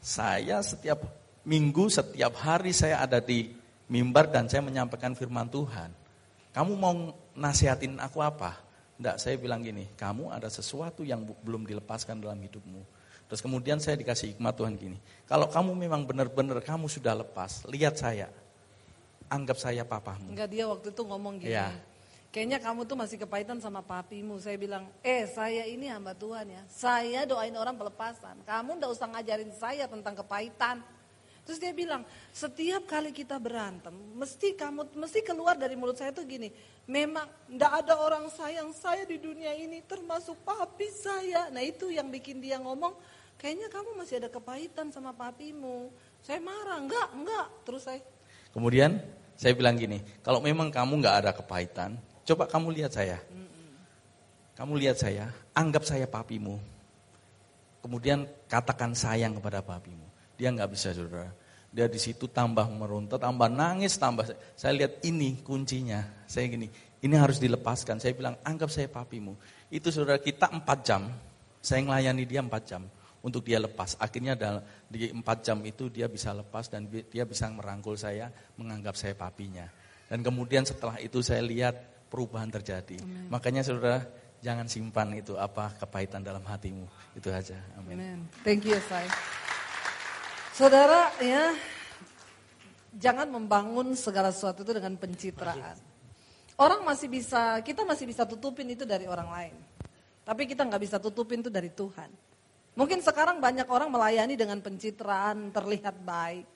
Saya 0.00 0.60
setiap 0.64 1.04
minggu, 1.46 1.86
setiap 1.86 2.34
hari 2.42 2.74
saya 2.74 3.00
ada 3.00 3.22
di 3.22 3.54
mimbar 3.86 4.26
dan 4.26 4.50
saya 4.50 4.66
menyampaikan 4.66 5.14
firman 5.14 5.46
Tuhan. 5.46 5.94
Kamu 6.50 6.72
mau 6.74 7.14
nasihatin 7.38 8.02
aku 8.02 8.18
apa? 8.18 8.58
Enggak, 8.98 9.22
saya 9.22 9.38
bilang 9.38 9.62
gini, 9.62 9.86
kamu 9.94 10.34
ada 10.34 10.50
sesuatu 10.50 11.06
yang 11.06 11.22
belum 11.46 11.68
dilepaskan 11.68 12.18
dalam 12.18 12.40
hidupmu. 12.42 12.82
Terus 13.30 13.40
kemudian 13.42 13.78
saya 13.78 13.94
dikasih 13.98 14.34
hikmat 14.34 14.54
Tuhan 14.56 14.74
gini, 14.74 14.98
kalau 15.26 15.46
kamu 15.50 15.74
memang 15.74 16.02
benar-benar 16.06 16.62
kamu 16.62 16.86
sudah 16.86 17.12
lepas, 17.12 17.66
lihat 17.68 17.98
saya, 17.98 18.30
anggap 19.28 19.58
saya 19.58 19.82
papamu. 19.84 20.32
Enggak, 20.32 20.48
dia 20.50 20.64
waktu 20.66 20.94
itu 20.94 21.02
ngomong 21.02 21.34
gini, 21.42 21.58
ya. 21.58 21.74
kayaknya 22.32 22.62
kamu 22.62 22.86
tuh 22.88 22.96
masih 22.96 23.18
kepahitan 23.20 23.58
sama 23.60 23.84
papimu. 23.84 24.38
Saya 24.40 24.56
bilang, 24.56 24.88
eh 25.04 25.28
saya 25.28 25.68
ini 25.68 25.90
hamba 25.92 26.16
Tuhan 26.16 26.46
ya, 26.48 26.62
saya 26.70 27.28
doain 27.28 27.52
orang 27.52 27.76
pelepasan. 27.76 28.40
Kamu 28.46 28.80
enggak 28.80 28.90
usah 28.96 29.10
ngajarin 29.12 29.52
saya 29.52 29.84
tentang 29.90 30.16
kepahitan. 30.16 30.80
Terus 31.46 31.62
dia 31.62 31.70
bilang, 31.70 32.02
setiap 32.34 32.90
kali 32.90 33.14
kita 33.14 33.38
berantem, 33.38 33.94
mesti 34.18 34.58
kamu 34.58 34.98
mesti 34.98 35.22
keluar 35.22 35.54
dari 35.54 35.78
mulut 35.78 35.94
saya 35.94 36.10
tuh 36.10 36.26
gini, 36.26 36.50
memang 36.90 37.30
ndak 37.46 37.86
ada 37.86 37.94
orang 38.02 38.26
sayang 38.34 38.74
saya 38.74 39.06
di 39.06 39.14
dunia 39.14 39.54
ini 39.54 39.78
termasuk 39.86 40.34
papi 40.42 40.90
saya. 40.90 41.46
Nah 41.54 41.62
itu 41.62 41.86
yang 41.94 42.10
bikin 42.10 42.42
dia 42.42 42.58
ngomong, 42.58 42.98
kayaknya 43.38 43.70
kamu 43.70 43.94
masih 43.94 44.18
ada 44.18 44.26
kepahitan 44.26 44.90
sama 44.90 45.14
papimu. 45.14 45.86
Saya 46.18 46.42
marah, 46.42 46.82
enggak, 46.82 47.08
enggak. 47.14 47.46
Terus 47.62 47.82
saya. 47.86 48.02
Kemudian 48.50 48.98
saya 49.38 49.54
bilang 49.54 49.78
gini, 49.78 50.02
kalau 50.26 50.42
memang 50.42 50.74
kamu 50.74 50.98
nggak 50.98 51.16
ada 51.22 51.30
kepahitan, 51.30 51.94
coba 52.26 52.50
kamu 52.50 52.74
lihat 52.74 52.90
saya. 52.90 53.22
Kamu 54.58 54.74
lihat 54.74 54.98
saya, 54.98 55.30
anggap 55.54 55.86
saya 55.86 56.10
papimu. 56.10 56.58
Kemudian 57.86 58.26
katakan 58.50 58.98
sayang 58.98 59.38
kepada 59.38 59.62
papimu. 59.62 60.05
Dia 60.36 60.52
nggak 60.52 60.70
bisa 60.70 60.92
saudara. 60.92 61.32
Dia 61.72 61.90
di 61.92 62.00
situ 62.00 62.24
tambah 62.30 62.64
meronta, 62.72 63.20
tambah 63.20 63.52
nangis, 63.52 64.00
tambah. 64.00 64.24
Saya 64.56 64.72
lihat 64.84 65.04
ini 65.04 65.44
kuncinya. 65.44 66.04
Saya 66.24 66.48
gini, 66.48 66.72
ini 67.04 67.14
harus 67.16 67.36
dilepaskan. 67.36 68.00
Saya 68.00 68.16
bilang, 68.16 68.40
anggap 68.40 68.72
saya 68.72 68.88
papimu. 68.88 69.36
Itu 69.68 69.92
saudara 69.92 70.16
kita 70.16 70.48
empat 70.48 70.78
jam. 70.86 71.12
Saya 71.60 71.82
melayani 71.82 72.24
dia 72.24 72.40
empat 72.40 72.62
jam 72.64 72.86
untuk 73.20 73.42
dia 73.42 73.58
lepas. 73.58 73.98
Akhirnya 73.98 74.38
di 74.86 75.10
empat 75.10 75.42
jam 75.42 75.58
itu 75.66 75.90
dia 75.90 76.06
bisa 76.06 76.30
lepas 76.30 76.70
dan 76.70 76.86
dia 76.86 77.24
bisa 77.26 77.50
merangkul 77.50 77.98
saya, 77.98 78.30
menganggap 78.54 78.94
saya 78.94 79.18
papinya. 79.18 79.66
Dan 80.06 80.22
kemudian 80.22 80.62
setelah 80.62 80.96
itu 81.02 81.18
saya 81.20 81.42
lihat 81.42 81.74
perubahan 82.06 82.46
terjadi. 82.48 83.02
Amen. 83.02 83.26
Makanya 83.26 83.66
saudara 83.66 84.06
jangan 84.38 84.70
simpan 84.70 85.10
itu 85.18 85.34
apa 85.34 85.74
kepahitan 85.82 86.22
dalam 86.22 86.46
hatimu. 86.46 86.86
Itu 87.18 87.34
aja. 87.34 87.58
Amin. 87.74 88.22
Thank 88.46 88.70
you, 88.70 88.78
Sai. 88.86 89.10
Saudara 90.56 91.12
ya, 91.20 91.52
jangan 92.96 93.28
membangun 93.28 93.92
segala 93.92 94.32
sesuatu 94.32 94.64
itu 94.64 94.72
dengan 94.72 94.96
pencitraan. 94.96 95.76
Orang 96.56 96.80
masih 96.80 97.12
bisa, 97.12 97.60
kita 97.60 97.84
masih 97.84 98.08
bisa 98.08 98.24
tutupin 98.24 98.64
itu 98.72 98.88
dari 98.88 99.04
orang 99.04 99.28
lain. 99.28 99.56
Tapi 100.24 100.48
kita 100.48 100.64
nggak 100.64 100.80
bisa 100.80 100.96
tutupin 100.96 101.44
itu 101.44 101.52
dari 101.52 101.68
Tuhan. 101.68 102.08
Mungkin 102.72 103.04
sekarang 103.04 103.36
banyak 103.36 103.68
orang 103.68 103.92
melayani 103.92 104.32
dengan 104.32 104.64
pencitraan, 104.64 105.52
terlihat 105.52 106.00
baik. 106.00 106.48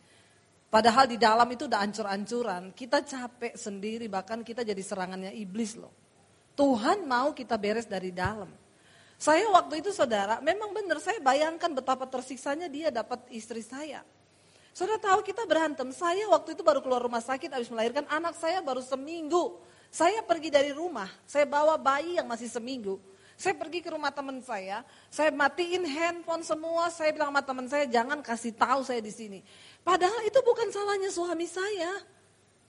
Padahal 0.72 1.04
di 1.04 1.20
dalam 1.20 1.44
itu 1.52 1.68
udah 1.68 1.84
ancur-ancuran. 1.84 2.72
Kita 2.72 3.04
capek 3.04 3.52
sendiri, 3.52 4.08
bahkan 4.08 4.40
kita 4.40 4.64
jadi 4.64 4.80
serangannya 4.80 5.36
iblis 5.36 5.76
loh. 5.76 5.92
Tuhan 6.56 7.04
mau 7.04 7.36
kita 7.36 7.60
beres 7.60 7.84
dari 7.84 8.16
dalam. 8.16 8.48
Saya 9.20 9.52
waktu 9.52 9.84
itu 9.84 9.92
saudara, 9.92 10.40
memang 10.40 10.72
benar 10.72 10.96
saya 10.96 11.20
bayangkan 11.20 11.68
betapa 11.76 12.08
tersiksanya 12.08 12.72
dia 12.72 12.88
dapat 12.88 13.20
istri 13.28 13.60
saya. 13.60 14.00
Saudara 14.72 14.96
tahu 14.96 15.20
kita 15.20 15.44
berantem, 15.44 15.92
saya 15.92 16.24
waktu 16.32 16.56
itu 16.56 16.64
baru 16.64 16.80
keluar 16.80 17.04
rumah 17.04 17.20
sakit 17.20 17.52
habis 17.52 17.68
melahirkan 17.68 18.08
anak 18.08 18.32
saya 18.40 18.64
baru 18.64 18.80
seminggu. 18.80 19.60
Saya 19.92 20.24
pergi 20.24 20.48
dari 20.48 20.72
rumah, 20.72 21.12
saya 21.28 21.44
bawa 21.44 21.76
bayi 21.76 22.16
yang 22.16 22.24
masih 22.24 22.48
seminggu. 22.48 22.96
Saya 23.36 23.52
pergi 23.60 23.84
ke 23.84 23.92
rumah 23.92 24.08
teman 24.08 24.40
saya, 24.40 24.80
saya 25.12 25.28
matiin 25.28 25.84
handphone 25.84 26.40
semua, 26.40 26.88
saya 26.88 27.12
bilang 27.12 27.28
sama 27.28 27.44
teman 27.44 27.66
saya 27.68 27.84
jangan 27.92 28.24
kasih 28.24 28.56
tahu 28.56 28.88
saya 28.88 29.04
di 29.04 29.12
sini. 29.12 29.44
Padahal 29.84 30.24
itu 30.24 30.40
bukan 30.40 30.72
salahnya 30.72 31.12
suami 31.12 31.44
saya. 31.44 31.92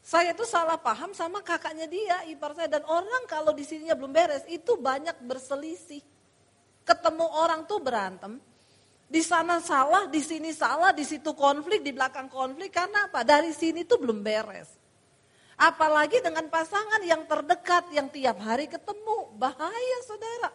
Saya 0.04 0.36
itu 0.36 0.44
salah 0.44 0.76
paham 0.76 1.16
sama 1.16 1.40
kakaknya 1.40 1.88
dia, 1.88 2.28
ipar 2.28 2.52
saya 2.60 2.68
dan 2.68 2.84
orang 2.92 3.24
kalau 3.32 3.56
di 3.56 3.64
sininya 3.64 3.96
belum 3.96 4.12
beres 4.12 4.44
itu 4.52 4.76
banyak 4.76 5.16
berselisih 5.24 6.04
ketemu 6.86 7.26
orang 7.26 7.66
tuh 7.66 7.80
berantem. 7.82 8.42
Di 9.12 9.20
sana 9.20 9.60
salah, 9.60 10.08
di 10.08 10.24
sini 10.24 10.56
salah, 10.56 10.96
di 10.96 11.04
situ 11.04 11.36
konflik, 11.36 11.84
di 11.84 11.92
belakang 11.92 12.32
konflik. 12.32 12.72
Karena 12.72 13.12
apa? 13.12 13.28
Dari 13.28 13.52
sini 13.52 13.84
tuh 13.84 14.00
belum 14.00 14.24
beres. 14.24 14.72
Apalagi 15.60 16.24
dengan 16.24 16.48
pasangan 16.48 17.04
yang 17.04 17.28
terdekat, 17.28 17.92
yang 17.92 18.08
tiap 18.08 18.40
hari 18.40 18.72
ketemu. 18.72 19.36
Bahaya 19.36 19.98
saudara. 20.08 20.50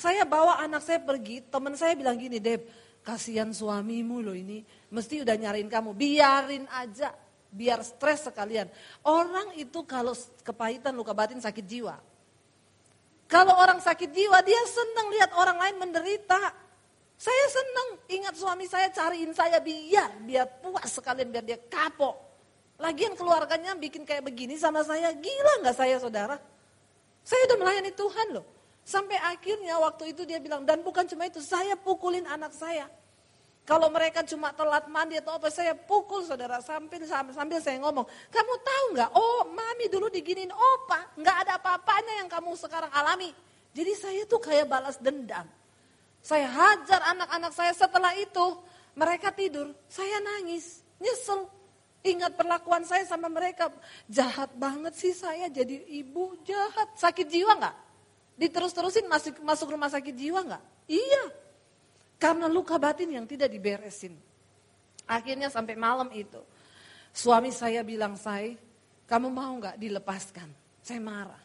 Saya 0.00 0.24
bawa 0.24 0.64
anak 0.64 0.80
saya 0.80 0.96
pergi, 0.96 1.44
teman 1.44 1.76
saya 1.76 1.92
bilang 1.92 2.16
gini, 2.16 2.40
Deb, 2.40 2.64
kasihan 3.04 3.52
suamimu 3.52 4.24
loh 4.24 4.32
ini. 4.32 4.64
Mesti 4.88 5.20
udah 5.20 5.36
nyariin 5.36 5.68
kamu, 5.68 5.92
biarin 5.92 6.64
aja. 6.72 7.12
Biar 7.52 7.84
stres 7.84 8.24
sekalian. 8.24 8.72
Orang 9.04 9.52
itu 9.60 9.84
kalau 9.84 10.16
kepahitan, 10.40 10.96
luka 10.96 11.12
batin, 11.12 11.36
sakit 11.36 11.66
jiwa. 11.68 12.00
Kalau 13.30 13.54
orang 13.54 13.78
sakit 13.78 14.10
jiwa, 14.10 14.42
dia 14.42 14.58
senang 14.66 15.06
lihat 15.14 15.30
orang 15.38 15.54
lain 15.54 15.76
menderita. 15.78 16.50
Saya 17.14 17.46
senang 17.46 17.88
ingat 18.10 18.34
suami 18.34 18.66
saya 18.66 18.90
cariin 18.90 19.30
saya 19.30 19.62
biar, 19.62 20.18
biar 20.26 20.46
puas 20.58 20.90
sekalian, 20.90 21.30
biar 21.30 21.44
dia 21.46 21.58
kapok. 21.70 22.18
Lagian 22.80 23.14
keluarganya 23.14 23.78
bikin 23.78 24.02
kayak 24.02 24.26
begini 24.26 24.58
sama 24.58 24.82
saya, 24.82 25.14
gila 25.14 25.62
nggak 25.62 25.76
saya 25.78 26.02
saudara? 26.02 26.42
Saya 27.22 27.46
udah 27.52 27.58
melayani 27.60 27.92
Tuhan 27.94 28.34
loh. 28.34 28.46
Sampai 28.82 29.20
akhirnya 29.20 29.78
waktu 29.78 30.10
itu 30.10 30.26
dia 30.26 30.42
bilang, 30.42 30.66
dan 30.66 30.82
bukan 30.82 31.06
cuma 31.06 31.28
itu, 31.28 31.38
saya 31.38 31.78
pukulin 31.78 32.26
anak 32.26 32.50
saya. 32.56 32.90
Kalau 33.68 33.86
mereka 33.92 34.26
cuma 34.26 34.50
telat 34.50 34.90
mandi 34.90 35.20
atau 35.20 35.38
apa, 35.38 35.46
saya 35.52 35.76
pukul 35.76 36.26
saudara 36.26 36.58
sambil 36.58 37.06
sambil 37.06 37.58
saya 37.62 37.78
ngomong, 37.78 38.02
kamu 38.32 38.54
tahu 38.66 38.84
nggak? 38.98 39.10
Oh, 39.14 39.46
mami 39.46 39.86
dulu 39.86 40.10
diginin 40.10 40.50
opa, 40.50 41.06
nggak 41.14 41.36
ada 41.46 41.52
apa-apanya 41.60 42.24
yang 42.24 42.28
kamu 42.28 42.56
sekarang 42.58 42.90
alami. 42.90 43.30
Jadi 43.70 43.92
saya 43.94 44.22
tuh 44.26 44.42
kayak 44.42 44.66
balas 44.66 44.98
dendam. 44.98 45.46
Saya 46.20 46.50
hajar 46.50 47.00
anak-anak 47.14 47.52
saya 47.54 47.72
setelah 47.72 48.12
itu, 48.18 48.58
mereka 48.98 49.30
tidur, 49.30 49.70
saya 49.86 50.18
nangis, 50.18 50.82
nyesel. 50.98 51.46
Ingat 52.00 52.32
perlakuan 52.32 52.80
saya 52.88 53.04
sama 53.04 53.28
mereka, 53.28 53.68
jahat 54.08 54.48
banget 54.56 54.96
sih 54.96 55.12
saya 55.12 55.52
jadi 55.52 55.84
ibu 56.00 56.32
jahat, 56.48 56.96
sakit 56.96 57.28
jiwa 57.28 57.60
nggak? 57.60 57.76
Diterus-terusin 58.40 59.04
masuk 59.04 59.36
masuk 59.44 59.68
rumah 59.68 59.92
sakit 59.92 60.16
jiwa 60.16 60.40
nggak? 60.48 60.64
Iya, 60.88 61.24
karena 62.20 62.44
luka 62.44 62.76
batin 62.76 63.16
yang 63.16 63.24
tidak 63.24 63.48
diberesin. 63.48 64.12
Akhirnya 65.08 65.48
sampai 65.48 65.74
malam 65.74 66.12
itu, 66.12 66.38
suami 67.10 67.48
saya 67.50 67.80
bilang, 67.80 68.14
saya, 68.14 68.54
kamu 69.08 69.32
mau 69.32 69.56
nggak 69.56 69.80
dilepaskan? 69.80 70.52
Saya 70.84 71.00
marah. 71.00 71.42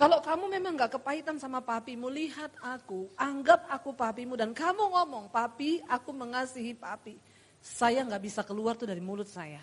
Kalau 0.00 0.24
kamu 0.24 0.48
memang 0.48 0.80
nggak 0.80 0.96
kepahitan 0.96 1.36
sama 1.36 1.60
papimu, 1.60 2.08
lihat 2.08 2.56
aku, 2.64 3.12
anggap 3.20 3.68
aku 3.68 3.92
papimu 3.92 4.32
dan 4.32 4.56
kamu 4.56 4.88
ngomong, 4.88 5.28
papi, 5.28 5.84
aku 5.84 6.16
mengasihi 6.16 6.72
papi. 6.72 7.20
Saya 7.60 8.00
nggak 8.08 8.24
bisa 8.24 8.40
keluar 8.40 8.80
tuh 8.80 8.88
dari 8.88 9.04
mulut 9.04 9.28
saya. 9.28 9.60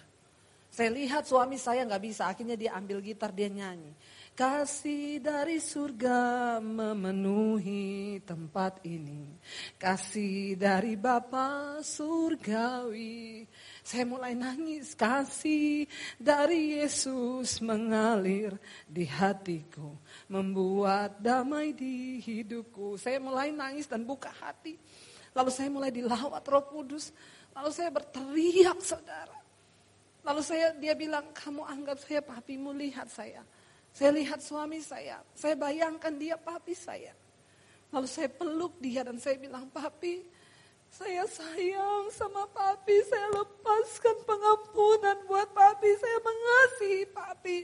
Saya 0.69 0.93
lihat 0.93 1.25
suami 1.25 1.57
saya 1.57 1.81
nggak 1.89 2.03
bisa, 2.05 2.29
akhirnya 2.29 2.53
dia 2.53 2.77
ambil 2.77 3.01
gitar, 3.01 3.33
dia 3.33 3.49
nyanyi. 3.49 3.89
Kasih 4.37 5.17
dari 5.17 5.57
surga 5.57 6.61
memenuhi 6.61 8.21
tempat 8.21 8.85
ini. 8.85 9.33
Kasih 9.81 10.53
dari 10.53 10.93
Bapa 10.93 11.81
surgawi. 11.81 13.49
Saya 13.81 14.05
mulai 14.05 14.37
nangis. 14.37 14.93
Kasih 14.93 15.89
dari 16.21 16.77
Yesus 16.77 17.65
mengalir 17.65 18.53
di 18.85 19.09
hatiku. 19.09 19.97
Membuat 20.29 21.17
damai 21.17 21.73
di 21.73 22.21
hidupku. 22.21 22.93
Saya 23.01 23.17
mulai 23.17 23.49
nangis 23.49 23.89
dan 23.89 24.05
buka 24.05 24.29
hati. 24.37 24.77
Lalu 25.33 25.49
saya 25.49 25.73
mulai 25.73 25.89
dilawat 25.89 26.45
roh 26.45 26.61
kudus. 26.69 27.09
Lalu 27.57 27.73
saya 27.73 27.89
berteriak 27.89 28.85
saudara. 28.85 29.33
Lalu 30.21 30.41
saya 30.45 30.77
dia 30.77 30.93
bilang, 30.93 31.25
kamu 31.33 31.65
anggap 31.65 31.97
saya 32.05 32.21
papimu, 32.21 32.69
lihat 32.77 33.09
saya. 33.09 33.41
Saya 33.97 34.13
lihat 34.13 34.45
suami 34.45 34.77
saya, 34.77 35.25
saya 35.33 35.57
bayangkan 35.57 36.13
dia 36.13 36.37
papi 36.37 36.77
saya. 36.77 37.17
Lalu 37.89 38.05
saya 38.05 38.29
peluk 38.29 38.77
dia 38.77 39.01
dan 39.01 39.17
saya 39.17 39.41
bilang, 39.41 39.65
papi, 39.73 40.21
saya 40.93 41.25
sayang 41.25 42.13
sama 42.13 42.45
papi, 42.45 42.93
saya 43.09 43.25
lepaskan 43.33 44.21
pengampunan 44.21 45.17
buat 45.25 45.49
papi, 45.49 45.89
saya 45.97 46.17
mengasihi 46.21 47.03
papi. 47.09 47.57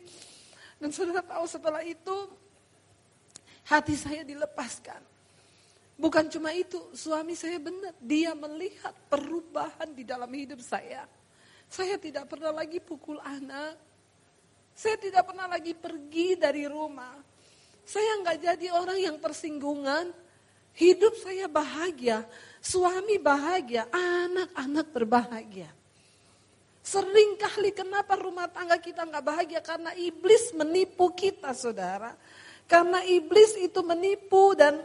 Dan 0.82 0.90
saudara 0.90 1.22
tahu 1.22 1.46
setelah 1.46 1.86
itu, 1.86 2.18
hati 3.70 3.94
saya 3.94 4.26
dilepaskan. 4.26 5.06
Bukan 6.02 6.34
cuma 6.34 6.50
itu, 6.58 6.82
suami 6.98 7.38
saya 7.38 7.62
benar, 7.62 7.94
dia 8.02 8.34
melihat 8.34 8.98
perubahan 9.06 9.94
di 9.94 10.02
dalam 10.02 10.34
hidup 10.34 10.66
saya. 10.66 11.06
Saya 11.70 12.02
tidak 12.02 12.26
pernah 12.26 12.50
lagi 12.50 12.82
pukul 12.82 13.22
anak, 13.22 13.93
saya 14.74 14.98
tidak 14.98 15.30
pernah 15.30 15.46
lagi 15.46 15.78
pergi 15.78 16.34
dari 16.34 16.66
rumah. 16.66 17.14
Saya 17.86 18.18
nggak 18.26 18.38
jadi 18.42 18.68
orang 18.74 19.00
yang 19.00 19.18
tersinggungan. 19.22 20.10
Hidup 20.74 21.14
saya 21.22 21.46
bahagia, 21.46 22.26
suami 22.58 23.22
bahagia, 23.22 23.86
anak-anak 23.94 24.90
berbahagia. 24.90 25.70
Sering 26.82 27.38
kali 27.38 27.70
kenapa 27.70 28.18
rumah 28.18 28.50
tangga 28.50 28.82
kita 28.82 29.06
nggak 29.06 29.22
bahagia? 29.22 29.62
Karena 29.62 29.94
iblis 29.94 30.50
menipu 30.58 31.14
kita 31.14 31.54
saudara. 31.54 32.18
Karena 32.66 33.06
iblis 33.06 33.54
itu 33.62 33.86
menipu 33.86 34.58
dan 34.58 34.82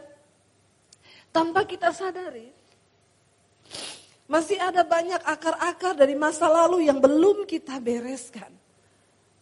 tanpa 1.33 1.65
kita 1.65 1.89
sadari. 1.89 2.53
Masih 4.29 4.61
ada 4.61 4.85
banyak 4.85 5.25
akar-akar 5.25 5.97
dari 5.97 6.13
masa 6.13 6.45
lalu 6.45 6.85
yang 6.85 7.01
belum 7.01 7.49
kita 7.49 7.81
bereskan. 7.81 8.58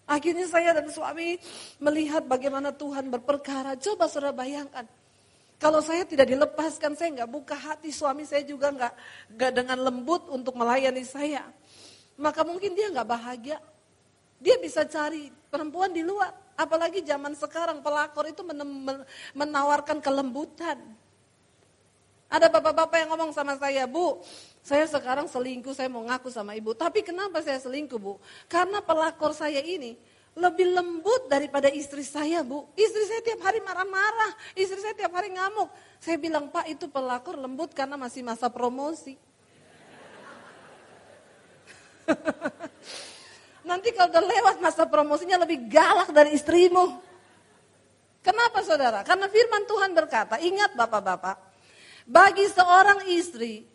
Akhirnya 0.07 0.47
saya 0.47 0.71
dan 0.71 0.87
suami 0.87 1.35
melihat 1.83 2.23
bagaimana 2.23 2.71
Tuhan 2.71 3.11
berperkara. 3.11 3.75
Coba 3.75 4.07
saudara 4.07 4.31
bayangkan. 4.31 4.87
Kalau 5.59 5.83
saya 5.83 6.07
tidak 6.07 6.31
dilepaskan, 6.31 6.95
saya 6.95 7.11
nggak 7.11 7.31
buka 7.33 7.57
hati 7.57 7.91
suami 7.91 8.23
saya 8.23 8.45
juga 8.47 8.71
nggak 8.71 8.93
nggak 9.35 9.51
dengan 9.51 9.77
lembut 9.83 10.31
untuk 10.31 10.55
melayani 10.55 11.03
saya. 11.03 11.43
Maka 12.15 12.47
mungkin 12.47 12.71
dia 12.71 12.87
nggak 12.87 13.09
bahagia. 13.09 13.59
Dia 14.39 14.55
bisa 14.63 14.87
cari 14.87 15.27
perempuan 15.51 15.91
di 15.91 16.07
luar. 16.07 16.31
Apalagi 16.55 17.03
zaman 17.03 17.35
sekarang 17.35 17.83
pelakor 17.83 18.31
itu 18.31 18.47
menawarkan 19.35 19.99
kelembutan. 19.99 20.77
Ada 22.27 22.51
bapak-bapak 22.51 23.07
yang 23.07 23.09
ngomong 23.15 23.31
sama 23.31 23.55
saya, 23.55 23.87
Bu, 23.87 24.19
saya 24.59 24.83
sekarang 24.83 25.31
selingkuh, 25.31 25.71
saya 25.71 25.87
mau 25.87 26.03
ngaku 26.03 26.27
sama 26.27 26.59
ibu. 26.59 26.75
Tapi 26.75 26.99
kenapa 26.99 27.39
saya 27.39 27.55
selingkuh, 27.55 27.95
Bu? 27.95 28.19
Karena 28.51 28.83
pelakor 28.83 29.31
saya 29.31 29.63
ini 29.63 29.95
lebih 30.35 30.75
lembut 30.75 31.31
daripada 31.31 31.71
istri 31.71 32.03
saya, 32.03 32.43
Bu. 32.43 32.67
Istri 32.75 33.03
saya 33.07 33.21
tiap 33.23 33.41
hari 33.47 33.63
marah-marah, 33.63 34.35
istri 34.59 34.75
saya 34.83 34.91
tiap 34.91 35.15
hari 35.15 35.31
ngamuk. 35.31 35.71
Saya 36.03 36.19
bilang, 36.19 36.51
Pak, 36.51 36.67
itu 36.67 36.91
pelakor 36.91 37.39
lembut 37.39 37.71
karena 37.71 37.95
masih 37.95 38.27
masa 38.27 38.51
promosi. 38.51 39.15
Nanti 43.67 43.91
kalau 43.95 44.11
udah 44.11 44.23
lewat 44.23 44.55
masa 44.59 44.83
promosinya 44.83 45.43
lebih 45.47 45.63
galak 45.71 46.11
dari 46.11 46.35
istrimu. 46.35 47.03
Kenapa 48.19 48.59
saudara? 48.67 49.07
Karena 49.07 49.31
firman 49.31 49.63
Tuhan 49.63 49.95
berkata, 49.95 50.35
ingat 50.43 50.75
bapak-bapak, 50.75 51.46
bagi 52.07 52.47
seorang 52.47 53.03
istri, 53.11 53.67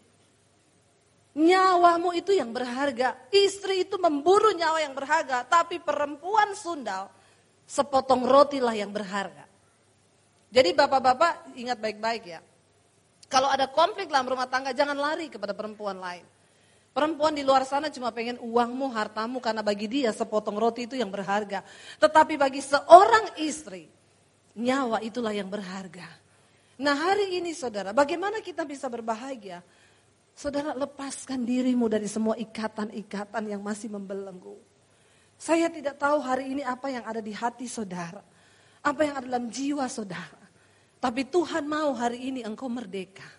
nyawamu 1.36 2.16
itu 2.16 2.32
yang 2.32 2.48
berharga. 2.48 3.12
Istri 3.28 3.84
itu 3.84 4.00
memburu 4.00 4.56
nyawa 4.56 4.80
yang 4.80 4.96
berharga, 4.96 5.44
tapi 5.44 5.76
perempuan 5.84 6.56
sundal, 6.56 7.12
sepotong 7.68 8.24
roti 8.24 8.56
lah 8.56 8.72
yang 8.72 8.88
berharga. 8.88 9.44
Jadi 10.48 10.72
bapak-bapak 10.72 11.52
ingat 11.60 11.76
baik-baik 11.76 12.24
ya. 12.24 12.40
Kalau 13.28 13.48
ada 13.48 13.68
konflik 13.68 14.08
dalam 14.08 14.28
rumah 14.28 14.48
tangga, 14.48 14.72
jangan 14.72 14.96
lari 14.96 15.28
kepada 15.28 15.52
perempuan 15.52 16.00
lain. 16.00 16.24
Perempuan 16.92 17.32
di 17.32 17.40
luar 17.40 17.64
sana 17.64 17.88
cuma 17.88 18.12
pengen 18.12 18.36
uangmu, 18.36 18.92
hartamu, 18.92 19.40
karena 19.40 19.64
bagi 19.64 19.88
dia 19.88 20.12
sepotong 20.12 20.56
roti 20.60 20.84
itu 20.84 20.96
yang 20.96 21.08
berharga. 21.08 21.64
Tetapi 21.96 22.36
bagi 22.36 22.60
seorang 22.60 23.40
istri, 23.40 23.88
nyawa 24.56 25.00
itulah 25.00 25.32
yang 25.32 25.48
berharga. 25.48 26.21
Nah 26.82 26.98
hari 26.98 27.38
ini 27.38 27.54
saudara, 27.54 27.94
bagaimana 27.94 28.42
kita 28.42 28.66
bisa 28.66 28.90
berbahagia? 28.90 29.62
Saudara 30.34 30.74
lepaskan 30.74 31.46
dirimu 31.46 31.86
dari 31.86 32.10
semua 32.10 32.34
ikatan-ikatan 32.34 33.46
yang 33.46 33.62
masih 33.62 33.86
membelenggu. 33.86 34.58
Saya 35.38 35.70
tidak 35.70 36.02
tahu 36.02 36.18
hari 36.18 36.50
ini 36.50 36.66
apa 36.66 36.90
yang 36.90 37.06
ada 37.06 37.22
di 37.22 37.30
hati 37.30 37.70
saudara. 37.70 38.18
Apa 38.82 39.06
yang 39.06 39.14
ada 39.14 39.26
dalam 39.30 39.46
jiwa 39.46 39.86
saudara. 39.86 40.42
Tapi 40.98 41.30
Tuhan 41.30 41.70
mau 41.70 41.94
hari 41.94 42.34
ini 42.34 42.42
engkau 42.42 42.66
merdeka. 42.66 43.30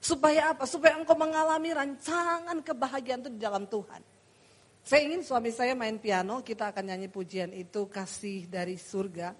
Supaya 0.00 0.56
apa? 0.56 0.64
Supaya 0.64 0.96
engkau 0.96 1.20
mengalami 1.20 1.68
rancangan 1.68 2.64
kebahagiaan 2.64 3.28
itu 3.28 3.30
di 3.36 3.40
dalam 3.44 3.68
Tuhan. 3.68 4.00
Saya 4.80 5.00
ingin 5.04 5.20
suami 5.20 5.52
saya 5.52 5.76
main 5.76 6.00
piano, 6.00 6.40
kita 6.40 6.72
akan 6.72 6.92
nyanyi 6.92 7.12
pujian 7.12 7.52
itu, 7.52 7.88
kasih 7.92 8.48
dari 8.48 8.80
surga. 8.80 9.36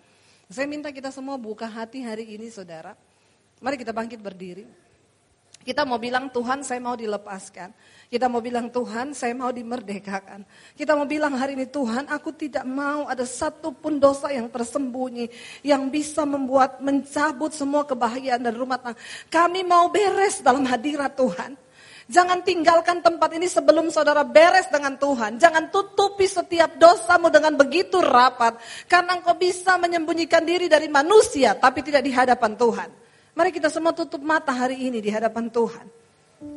Saya 0.49 0.68
minta 0.68 0.93
kita 0.93 1.09
semua 1.09 1.41
buka 1.41 1.64
hati 1.64 2.05
hari 2.05 2.37
ini 2.37 2.53
saudara. 2.53 2.93
Mari 3.65 3.81
kita 3.81 3.97
bangkit 3.97 4.21
berdiri. 4.21 4.69
Kita 5.65 5.89
mau 5.89 5.97
bilang 5.97 6.29
Tuhan 6.29 6.61
saya 6.61 6.77
mau 6.85 6.93
dilepaskan. 6.93 7.73
Kita 8.12 8.29
mau 8.29 8.45
bilang 8.45 8.69
Tuhan 8.69 9.17
saya 9.17 9.33
mau 9.33 9.49
dimerdekakan. 9.49 10.45
Kita 10.77 10.93
mau 10.93 11.09
bilang 11.09 11.33
hari 11.41 11.57
ini 11.57 11.65
Tuhan 11.73 12.12
aku 12.12 12.37
tidak 12.37 12.69
mau 12.69 13.09
ada 13.09 13.25
satu 13.25 13.73
pun 13.73 13.97
dosa 13.97 14.29
yang 14.29 14.53
tersembunyi. 14.53 15.33
Yang 15.65 15.83
bisa 15.89 16.29
membuat 16.29 16.85
mencabut 16.85 17.57
semua 17.57 17.89
kebahagiaan 17.89 18.45
dari 18.45 18.53
rumah 18.53 18.77
tangga. 18.77 19.01
Kami 19.33 19.65
mau 19.65 19.89
beres 19.89 20.45
dalam 20.45 20.69
hadirat 20.69 21.17
Tuhan. 21.17 21.57
Jangan 22.05 22.45
tinggalkan 22.45 23.01
tempat 23.01 23.33
ini 23.33 23.49
sebelum 23.49 23.89
saudara 23.89 24.29
beres 24.29 24.69
dengan 24.69 25.01
Tuhan. 25.01 25.41
Jangan 25.41 25.73
tutupi 25.73 26.29
setiap 26.29 26.77
dosamu 26.77 27.33
dengan 27.33 27.57
begitu 27.57 28.05
rapat. 28.05 28.61
Karena 28.85 29.17
engkau 29.17 29.33
bisa 29.41 29.81
menyembunyikan 29.81 30.45
diri 30.45 30.69
dari 30.69 30.93
manusia 30.93 31.57
tapi 31.57 31.81
tidak 31.81 32.05
di 32.05 32.12
hadapan 32.12 32.53
Tuhan. 32.61 33.03
Mari 33.35 33.51
kita 33.51 33.66
semua 33.66 33.91
tutup 33.91 34.22
mata 34.22 34.55
hari 34.55 34.78
ini 34.78 35.03
di 35.03 35.11
hadapan 35.11 35.51
Tuhan. 35.51 35.87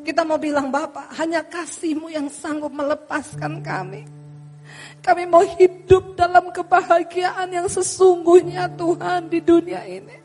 Kita 0.05 0.21
mau 0.21 0.37
bilang 0.37 0.69
Bapak, 0.69 1.09
hanya 1.17 1.41
kasihmu 1.41 2.13
yang 2.13 2.29
sanggup 2.29 2.69
melepaskan 2.69 3.65
kami. 3.65 4.05
Kami 5.01 5.23
mau 5.25 5.41
hidup 5.41 6.13
dalam 6.13 6.53
kebahagiaan 6.53 7.49
yang 7.49 7.65
sesungguhnya 7.65 8.69
Tuhan 8.77 9.25
di 9.25 9.39
dunia 9.41 9.81
ini. 9.89 10.17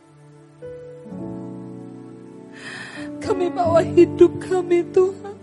Kami 3.23 3.47
bawa 3.49 3.81
hidup 3.81 4.33
kami 4.43 4.85
Tuhan. 4.93 5.37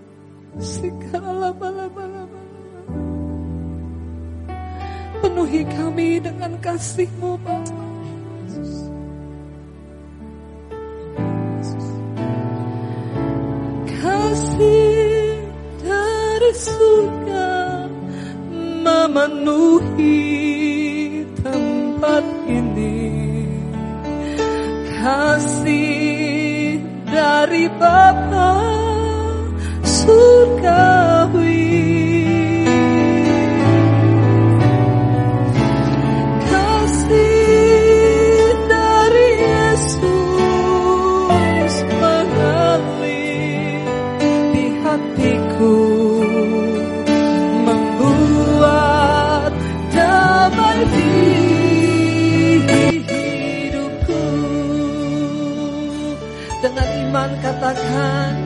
Segala 0.59 1.49
lama-lama 1.49 2.27
Penuhi 5.19 5.63
kami 5.67 6.19
dengan 6.19 6.55
kasihmu 6.59 7.39
Bapak. 7.43 8.88
Kasih 13.99 15.43
dari 15.83 16.51
surga 16.55 17.51
memenuhi 18.83 20.23
tempat 21.43 22.23
ini. 22.47 23.11
Kasih 24.99 26.79
dari 27.07 27.67
Bapa 27.79 28.68
katakan 57.69 58.38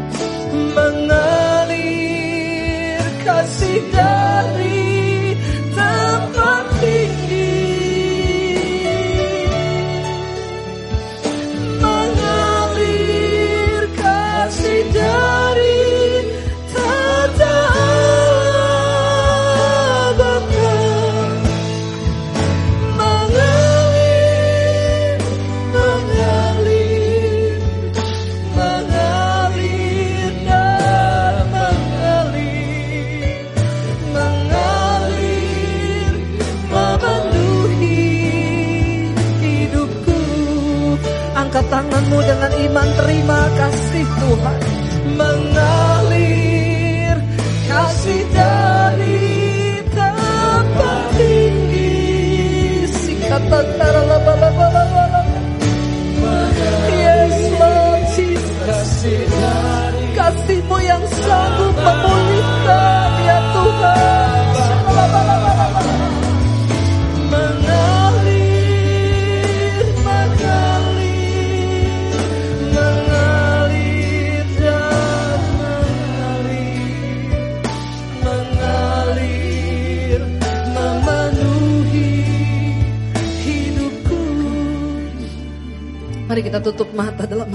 terima 42.74 43.42
kasih 43.54 44.06
Tuhan 44.18 44.73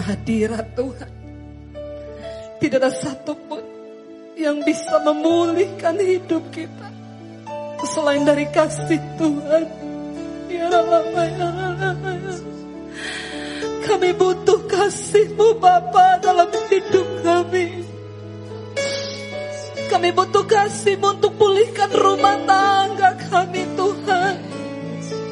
hadirat 0.08 0.72
Tuhan. 0.72 1.12
Tidak 2.58 2.80
ada 2.80 2.90
satupun 2.90 3.60
yang 4.34 4.64
bisa 4.64 4.98
memulihkan 5.04 5.94
hidup 6.00 6.42
kita 6.50 6.88
Selain 7.86 8.26
dari 8.26 8.46
kasih 8.50 8.98
Tuhan. 9.14 9.64
Ya 10.50 10.66
Allah, 10.66 11.02
ya 11.14 11.48
Allah. 11.48 11.94
Kami 13.86 14.10
butuh 14.18 14.60
kasih-Mu 14.68 15.62
Bapa 15.62 16.18
dalam 16.20 16.50
hidup 16.68 17.08
kami. 17.24 17.86
Kami 19.88 20.08
butuh 20.12 20.44
kasih-Mu 20.44 21.08
untuk 21.16 21.32
pulihkan 21.38 21.90
rumah 21.96 22.36
tangga 22.44 23.10
kami 23.30 23.62
Tuhan. 23.78 24.34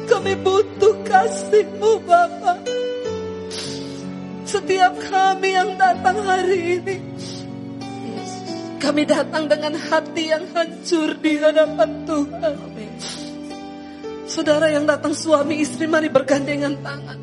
Kami 0.07 0.33
butuh 0.41 0.95
kasih-Mu 1.05 1.91
Bapa 2.07 2.53
Setiap 4.47 4.93
kami 5.11 5.49
yang 5.51 5.75
datang 5.75 6.23
hari 6.23 6.79
ini 6.79 6.95
kami 8.77 9.03
datang 9.03 9.51
dengan 9.51 9.75
hati 9.75 10.31
yang 10.31 10.47
hancur 10.55 11.11
di 11.19 11.35
hadapan 11.35 12.07
Tuhan. 12.07 12.55
Saudara 14.31 14.71
yang 14.71 14.87
datang 14.87 15.11
suami 15.11 15.59
istri 15.59 15.91
mari 15.91 16.07
bergandengan 16.07 16.77
tangan. 16.79 17.19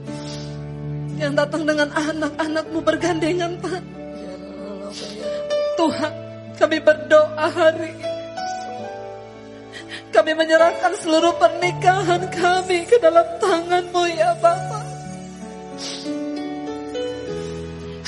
Yang 1.16 1.32
datang 1.40 1.62
dengan 1.64 1.88
anak-anakmu 1.94 2.78
bergandengan 2.84 3.56
tangan. 3.64 3.84
Tuhan, 5.80 6.12
kami 6.60 6.78
berdoa 6.84 7.46
hari 7.48 7.90
ini. 7.96 8.12
Kami 10.12 10.32
menyerahkan 10.36 10.92
seluruh 11.00 11.34
pernikahan 11.40 12.22
kami 12.30 12.86
ke 12.86 13.00
dalam 13.00 13.26
tanganmu 13.40 14.04
ya 14.12 14.36
Bapa. 14.38 14.73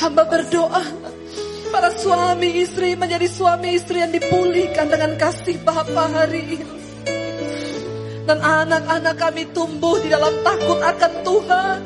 Hamba 0.07 0.23
berdoa 0.23 0.87
para 1.75 1.91
suami 1.99 2.63
istri 2.63 2.95
menjadi 2.95 3.27
suami 3.27 3.75
istri 3.75 3.99
yang 3.99 4.15
dipulihkan 4.15 4.87
dengan 4.87 5.19
kasih 5.19 5.59
Bapa 5.67 6.07
hari 6.07 6.47
ini. 6.47 6.79
Dan 8.23 8.39
anak-anak 8.39 9.19
kami 9.19 9.51
tumbuh 9.51 9.99
di 9.99 10.07
dalam 10.07 10.31
takut 10.47 10.79
akan 10.79 11.13
Tuhan. 11.27 11.79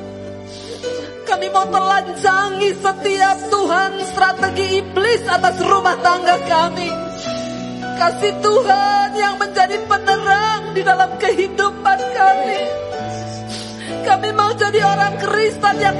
Kami 1.33 1.47
mau 1.49 1.65
telanjangi 1.65 2.71
setiap 2.77 3.37
Tuhan 3.49 3.91
strategi 4.13 4.67
iblis 4.85 5.25
atas 5.25 5.57
rumah 5.65 5.97
tangga 6.05 6.37
kami. 6.45 6.93
Kasih 8.05 8.37
Tuhan 8.45 9.09
yang 9.17 9.41
menjadi 9.41 9.81
penerang 9.89 10.77
di 10.77 10.85
dalam 10.85 11.09
kehidupan 11.17 11.99
kami. 12.13 12.61
Kami 14.05 14.29
mau 14.37 14.53
jadi 14.53 14.81
orang 14.85 15.17
Kristen 15.25 15.77
yang 15.81 15.97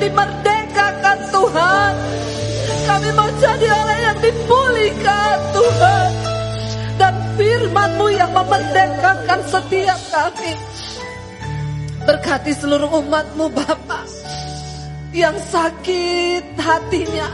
dimerdekakan 1.11 1.19
Tuhan. 1.35 1.95
Kami 2.87 3.09
mau 3.15 3.31
jadi 3.39 3.67
orang 3.71 4.01
yang 4.01 4.19
dipulihkan 4.23 5.37
Tuhan. 5.55 6.11
Dan 7.01 7.15
firman-Mu 7.35 8.07
yang 8.13 8.31
memerdekakan 8.37 9.41
setiap 9.49 10.01
kami. 10.13 10.53
Berkati 12.05 12.53
seluruh 12.57 12.91
umat-Mu 13.05 13.47
Bapa 13.53 14.01
yang 15.17 15.37
sakit 15.37 16.45
hatinya. 16.61 17.29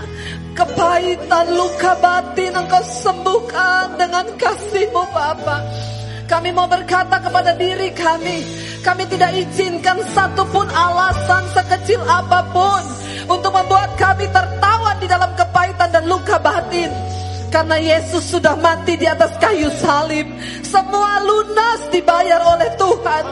Kepahitan 0.56 1.52
luka 1.52 1.92
batin 2.00 2.56
engkau 2.56 2.80
sembuhkan 2.80 4.00
dengan 4.00 4.24
kasih-Mu 4.40 5.04
Bapa. 5.12 5.58
Kami 6.26 6.50
mau 6.50 6.66
berkata 6.66 7.22
kepada 7.22 7.54
diri 7.54 7.94
kami, 7.94 8.42
kami 8.82 9.04
tidak 9.06 9.30
izinkan 9.36 10.00
satupun 10.10 10.66
alasan 10.66 11.44
sekecil 11.54 12.02
apa 12.02 12.42
pun 12.50 12.82
untuk 13.26 13.52
membuat 13.52 13.94
kami 13.98 14.26
tertawa 14.30 14.94
di 15.02 15.06
dalam 15.10 15.30
kepahitan 15.34 15.90
dan 15.90 16.04
luka 16.06 16.38
batin. 16.38 16.90
Karena 17.50 17.78
Yesus 17.78 18.26
sudah 18.36 18.58
mati 18.58 18.98
di 18.98 19.06
atas 19.06 19.32
kayu 19.38 19.70
salib. 19.78 20.26
Semua 20.66 21.22
lunas 21.22 21.88
dibayar 21.94 22.42
oleh 22.42 22.70
Tuhan. 22.74 23.24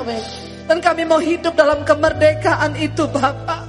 Dan 0.64 0.80
kami 0.80 1.04
mau 1.04 1.20
hidup 1.20 1.52
dalam 1.52 1.84
kemerdekaan 1.84 2.72
itu 2.78 3.04
Bapak. 3.10 3.68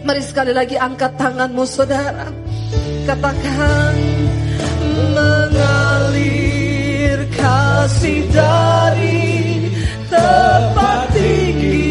Mari 0.00 0.22
sekali 0.24 0.56
lagi 0.56 0.80
angkat 0.80 1.12
tanganmu 1.20 1.68
saudara. 1.68 2.32
Katakan 3.04 3.94
mengalir 5.12 6.40
kasih 7.36 8.24
dari 8.32 9.68
tempat 10.08 11.12
tinggi. 11.12 11.89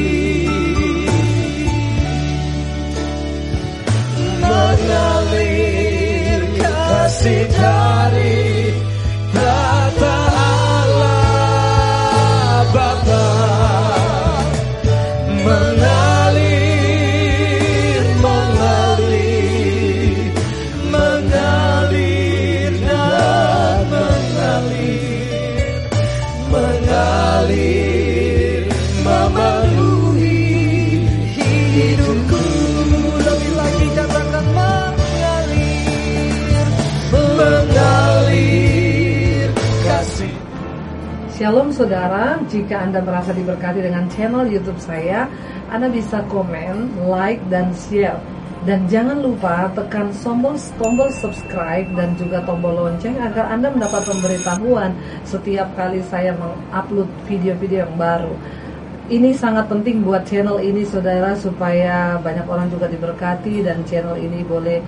Mengalir 4.89 6.41
kasih 6.57 7.45
dari 7.53 8.58
Shalom 41.59 41.75
saudara, 41.75 42.39
jika 42.47 42.87
Anda 42.87 43.03
merasa 43.03 43.35
diberkati 43.35 43.83
dengan 43.83 44.07
channel 44.07 44.47
YouTube 44.47 44.79
saya, 44.79 45.27
Anda 45.67 45.91
bisa 45.91 46.23
komen, 46.31 47.03
like, 47.03 47.43
dan 47.51 47.75
share. 47.75 48.15
Dan 48.63 48.87
jangan 48.87 49.19
lupa 49.19 49.67
tekan 49.75 50.07
tombol 50.23 50.55
tombol 50.79 51.11
subscribe 51.11 51.83
dan 51.99 52.15
juga 52.15 52.47
tombol 52.47 52.79
lonceng 52.79 53.19
agar 53.19 53.51
Anda 53.51 53.75
mendapat 53.75 54.07
pemberitahuan 54.07 54.95
setiap 55.27 55.67
kali 55.75 55.99
saya 56.07 56.31
mengupload 56.39 57.11
video-video 57.27 57.83
yang 57.91 57.95
baru. 57.99 58.31
Ini 59.11 59.35
sangat 59.35 59.67
penting 59.67 59.99
buat 60.07 60.23
channel 60.23 60.63
ini 60.63 60.87
saudara 60.87 61.35
supaya 61.35 62.15
banyak 62.23 62.47
orang 62.47 62.71
juga 62.71 62.87
diberkati 62.87 63.67
dan 63.67 63.83
channel 63.83 64.15
ini 64.15 64.47
boleh 64.47 64.79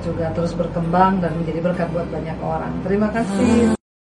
juga 0.00 0.32
terus 0.32 0.56
berkembang 0.56 1.20
dan 1.20 1.36
menjadi 1.36 1.60
berkat 1.60 1.92
buat 1.92 2.08
banyak 2.08 2.40
orang. 2.40 2.72
Terima 2.80 3.12
kasih. 3.12 3.76